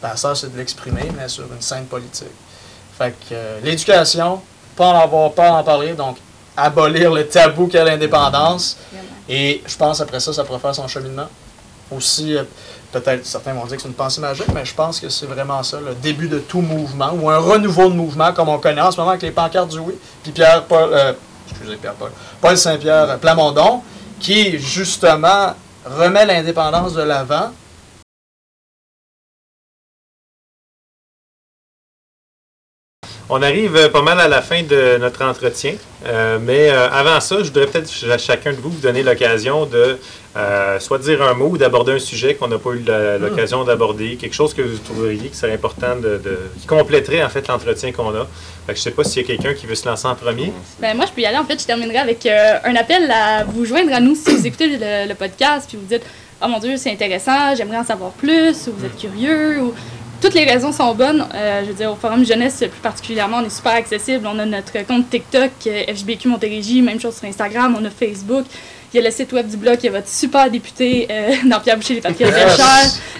[0.00, 2.28] Ben ça, c'est de l'exprimer, mais sur une scène politique.
[2.96, 4.40] Fait que euh, l'éducation,
[4.76, 6.18] pas en avoir peur d'en parler, donc
[6.62, 8.76] abolir le tabou qu'est l'indépendance.
[9.28, 11.28] Et je pense après ça, ça pourrait faire son cheminement.
[11.90, 12.44] Aussi, euh,
[12.92, 15.62] peut-être certains vont dire que c'est une pensée magique, mais je pense que c'est vraiment
[15.62, 18.90] ça, le début de tout mouvement, ou un renouveau de mouvement, comme on connaît en
[18.90, 19.94] ce moment avec les pancartes du oui.
[20.22, 21.12] Puis Pierre Paul, euh,
[21.48, 23.82] excusez Pierre Paul, Paul Saint-Pierre Plamondon,
[24.20, 25.54] qui justement
[25.84, 27.50] remet l'indépendance de l'avant.
[33.32, 35.74] On arrive euh, pas mal à la fin de notre entretien,
[36.06, 39.66] euh, mais euh, avant ça, je voudrais peut-être à chacun de vous vous donner l'occasion
[39.66, 39.98] de
[40.36, 43.62] euh, soit dire un mot ou d'aborder un sujet qu'on n'a pas eu la- l'occasion
[43.62, 47.46] d'aborder, quelque chose que vous trouveriez que serait important de, de- qui compléterait en fait
[47.46, 48.26] l'entretien qu'on a.
[48.66, 50.52] Fait que je sais pas s'il y a quelqu'un qui veut se lancer en premier.
[50.80, 51.38] Ben, moi, je peux y aller.
[51.38, 54.66] En fait, je terminerai avec un appel à vous joindre à nous si vous écoutez
[54.76, 56.04] le, le podcast puis vous dites
[56.42, 59.74] Oh mon Dieu, c'est intéressant, j'aimerais en savoir plus, ou vous êtes curieux, ou.
[60.20, 61.26] Toutes les raisons sont bonnes.
[61.34, 64.26] Euh, je veux dire, au Forum Jeunesse, plus particulièrement, on est super accessible.
[64.26, 68.44] On a notre compte TikTok, euh, FJBQ Montérégie, même chose sur Instagram, on a Facebook.
[68.92, 71.32] Il y a le site web du blog, il y a votre super député euh,
[71.46, 72.00] dans Pierre Boucher, les.
[72.00, 72.26] Belchères.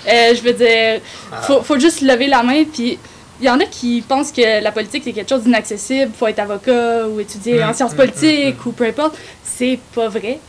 [0.08, 1.00] Euh, je veux dire,
[1.42, 2.98] faut, faut juste lever la main, puis
[3.40, 6.40] il y en a qui pensent que la politique c'est quelque chose d'inaccessible, faut être
[6.40, 9.16] avocat ou étudier en Mm, sciences mm, politiques ou peu importe.
[9.42, 10.38] C'est pas vrai.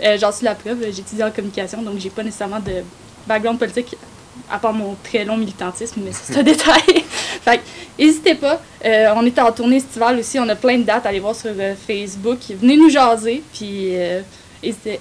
[0.00, 2.84] Euh, J'en suis la preuve, j'ai étudié en communication, donc j'ai pas nécessairement de
[3.26, 3.96] background politique
[4.50, 7.04] à part mon très long militantisme, mais c'est un détail.
[7.42, 7.62] fait que,
[7.98, 8.60] n'hésitez pas.
[8.84, 11.50] Euh, on est en tournée estivale aussi, on a plein de dates, allez voir sur
[11.58, 12.38] euh, Facebook.
[12.50, 14.20] Venez nous jaser, puis euh,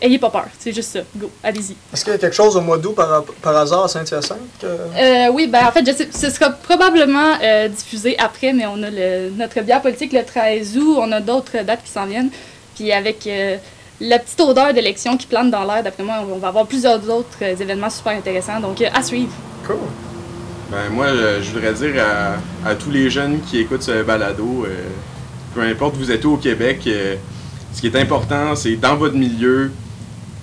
[0.01, 0.99] ayez pas peur, c'est juste ça.
[1.15, 1.75] Go, allez-y.
[1.93, 4.39] Est-ce qu'il y a quelque chose au mois d'août par, par hasard à Saint-Hyacinthe?
[4.63, 7.33] Euh, oui, ben en fait, je sais, ce sera probablement
[7.69, 11.63] diffusé après, mais on a le, notre bière politique le 13 août, on a d'autres
[11.63, 12.29] dates qui s'en viennent.
[12.75, 13.27] Puis avec
[13.99, 17.37] la petite odeur d'élection qui plane dans l'air, d'après moi, on va avoir plusieurs autres
[17.41, 18.59] euh, événements super intéressants.
[18.59, 19.31] Donc, euh, à suivre.
[19.65, 19.77] Cool.
[20.71, 24.65] Ben, moi, euh, je voudrais dire à, à tous les jeunes qui écoutent ce balado,
[24.67, 24.75] euh,
[25.55, 27.15] peu importe où vous êtes où au Québec, euh,
[27.73, 29.71] ce qui est important, c'est dans votre milieu,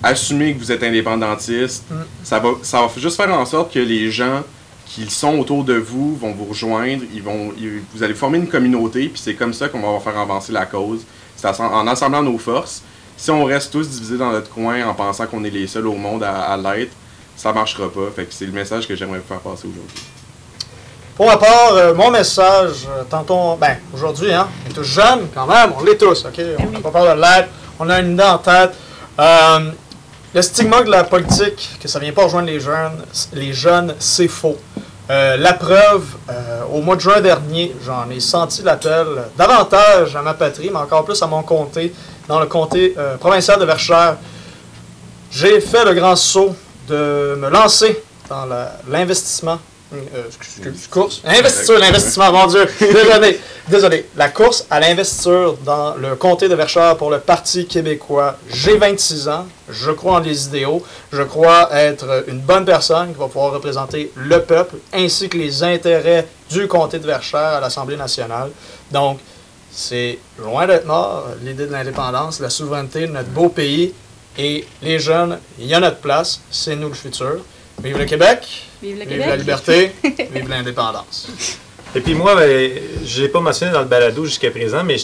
[0.03, 1.83] assumer que vous êtes indépendantiste.
[1.89, 1.95] Mm.
[2.23, 4.41] Ça, va, ça va juste faire en sorte que les gens
[4.85, 8.47] qui sont autour de vous, vont vous rejoindre, ils vont, ils- vous allez former une
[8.47, 11.01] communauté, puis c'est comme ça qu'on va faire avancer la cause.
[11.35, 12.81] C'est en en assemblant nos forces.
[13.17, 15.95] Si on reste tous divisés dans notre coin en pensant qu'on est les seuls au
[15.95, 16.91] monde à, l'être,
[17.35, 18.11] ça marchera pas.
[18.15, 20.03] Fait que c'est le message que j'aimerais vous faire passer aujourd'hui.
[21.15, 25.29] Pour ma part, euh, mon message, euh, tantôt, ben, aujourd'hui, hein, on est tous jeunes
[25.33, 26.41] quand même, on l'est tous, ok?
[26.59, 27.47] On n'a pas peur de l'être,
[27.79, 28.73] on a une idée en tête.
[29.17, 29.71] Euh,
[30.33, 33.01] le stigma de la politique, que ça vient pas rejoindre les jeunes,
[33.31, 34.57] les jeunes, c'est faux.
[35.07, 36.03] La preuve,
[36.73, 39.05] au mois de juin dernier, j'en ai senti l'appel
[39.37, 41.93] davantage à ma patrie, mais encore plus à mon comté,
[42.27, 44.17] dans le comté euh, provincial de Verchères.
[45.31, 46.55] J'ai fait le grand saut
[46.87, 49.59] de me lancer dans la- l'investissement.
[49.93, 49.97] euh,
[50.27, 51.21] excuse- excuse- course.
[51.25, 52.65] Investiture, l'investissement, mon Dieu.
[52.79, 53.39] Désolé.
[53.67, 54.09] Désolé.
[54.15, 58.35] La course à l'investiture dans le comté de Verchères pour le Parti québécois.
[58.51, 59.45] J'ai 26 ans.
[59.69, 60.83] Je crois en les idéaux.
[61.11, 65.63] Je crois être une bonne personne qui va pouvoir représenter le peuple ainsi que les
[65.63, 68.49] intérêts du comté de Verchères à l'Assemblée nationale.
[68.91, 69.19] Donc,
[69.75, 73.93] c'est loin d'être mort, l'idée de l'indépendance, la souveraineté de notre beau pays.
[74.37, 77.39] Et les jeunes, il y a notre place, c'est nous le futur.
[77.83, 79.27] Vive le Québec, Vive le vive Québec!
[79.27, 81.27] la liberté, vive l'indépendance.
[81.95, 82.71] Et puis moi, ben,
[83.05, 84.97] je l'ai pas mentionné dans le balado jusqu'à présent, mais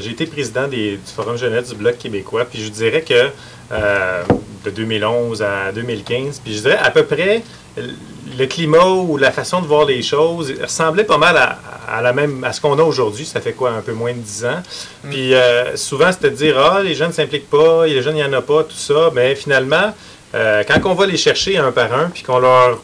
[0.00, 2.46] j'ai été président des- du Forum jeunesse du Bloc québécois.
[2.50, 3.28] Puis je dirais que
[3.70, 4.22] euh,
[4.64, 7.42] de 2011 à 2015, puis je dirais à peu près
[7.76, 12.14] le climat ou la façon de voir les choses ressemblait pas mal à, à la
[12.14, 13.26] même à ce qu'on a aujourd'hui.
[13.26, 14.62] Ça fait quoi, un peu moins de 10 ans?
[15.10, 18.24] Puis euh, souvent, c'était de dire ah les jeunes ne s'impliquent pas, les jeunes il
[18.24, 19.10] n'y en a pas, tout ça.
[19.14, 19.94] Mais finalement,
[20.34, 22.82] euh, quand on va les chercher un par un, puis qu'on leur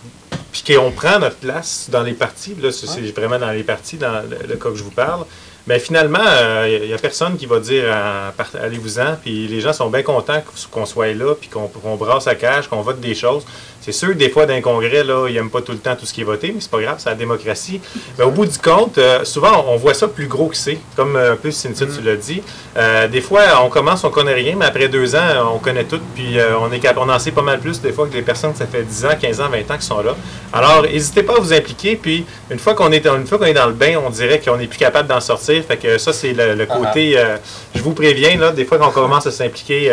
[0.54, 4.22] puis qu'on prend notre place dans les partis, là, c'est vraiment dans les partis, dans
[4.22, 5.24] le, le cas que je vous parle,
[5.66, 6.20] mais finalement,
[6.66, 8.30] il n'y a personne qui va dire euh,
[8.60, 12.34] allez-vous-en, puis les gens sont bien contents qu'on soit là, puis qu'on qu'on brasse à
[12.34, 13.44] cash, qu'on vote des choses.
[13.84, 16.06] C'est sûr que des fois, d'un congrès, là, ils n'aiment pas tout le temps tout
[16.06, 17.82] ce qui est voté, mais c'est pas grave, c'est la démocratie.
[18.18, 21.16] Mais au bout du compte, euh, souvent, on voit ça plus gros que c'est, comme
[21.16, 22.40] euh, un peu Cynthia, tu l'as dit.
[22.78, 26.00] Euh, des fois, on commence, on connaît rien, mais après deux ans, on connaît tout,
[26.14, 28.22] puis euh, on est cap- on en sait pas mal plus des fois que des
[28.22, 30.16] personnes, ça fait 10 ans, 15 ans, 20 ans qui sont là.
[30.52, 33.44] Alors, n'hésitez pas à vous impliquer, puis une fois qu'on est, dans- une fois qu'on
[33.44, 35.62] est dans le bain, on dirait qu'on n'est plus capable d'en sortir.
[35.68, 37.36] Fait que ça, c'est le, le côté, euh,
[37.74, 39.90] je vous préviens, là, des fois qu'on commence à s'impliquer,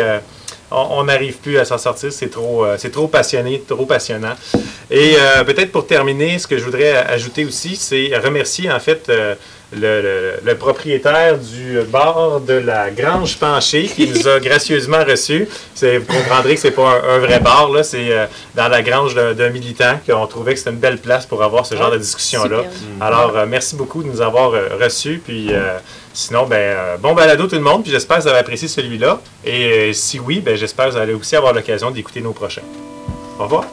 [0.72, 4.34] on n'arrive plus à s'en sortir, c'est trop, euh, c'est trop passionné, trop passionnant.
[4.90, 9.08] Et euh, peut-être pour terminer, ce que je voudrais ajouter aussi, c'est remercier en fait
[9.08, 9.34] euh,
[9.74, 15.48] le, le- le propriétaire du bar de la Grange Penchée qui nous a gracieusement reçus.
[15.74, 18.82] C'est- Vous comprendrez que c'est pas un, un vrai bar, là, c'est euh, dans la
[18.82, 21.98] grange d'un militant qu'on trouvait que c'était une belle place pour avoir ce genre de
[21.98, 22.58] discussion-là.
[22.64, 22.72] Superbe.
[23.02, 25.20] Alors, euh, merci beaucoup de nous avoir euh, reçus.
[25.24, 25.78] Puis, euh,
[26.12, 27.82] sinon, ben, euh, bon balado tout le monde.
[27.82, 29.20] Puis, j'espère que vous avez apprécié celui-là.
[29.44, 32.62] Et euh, si oui, ben, j'espère que vous allez aussi avoir l'occasion d'écouter nos prochains.
[33.38, 33.64] Au revoir.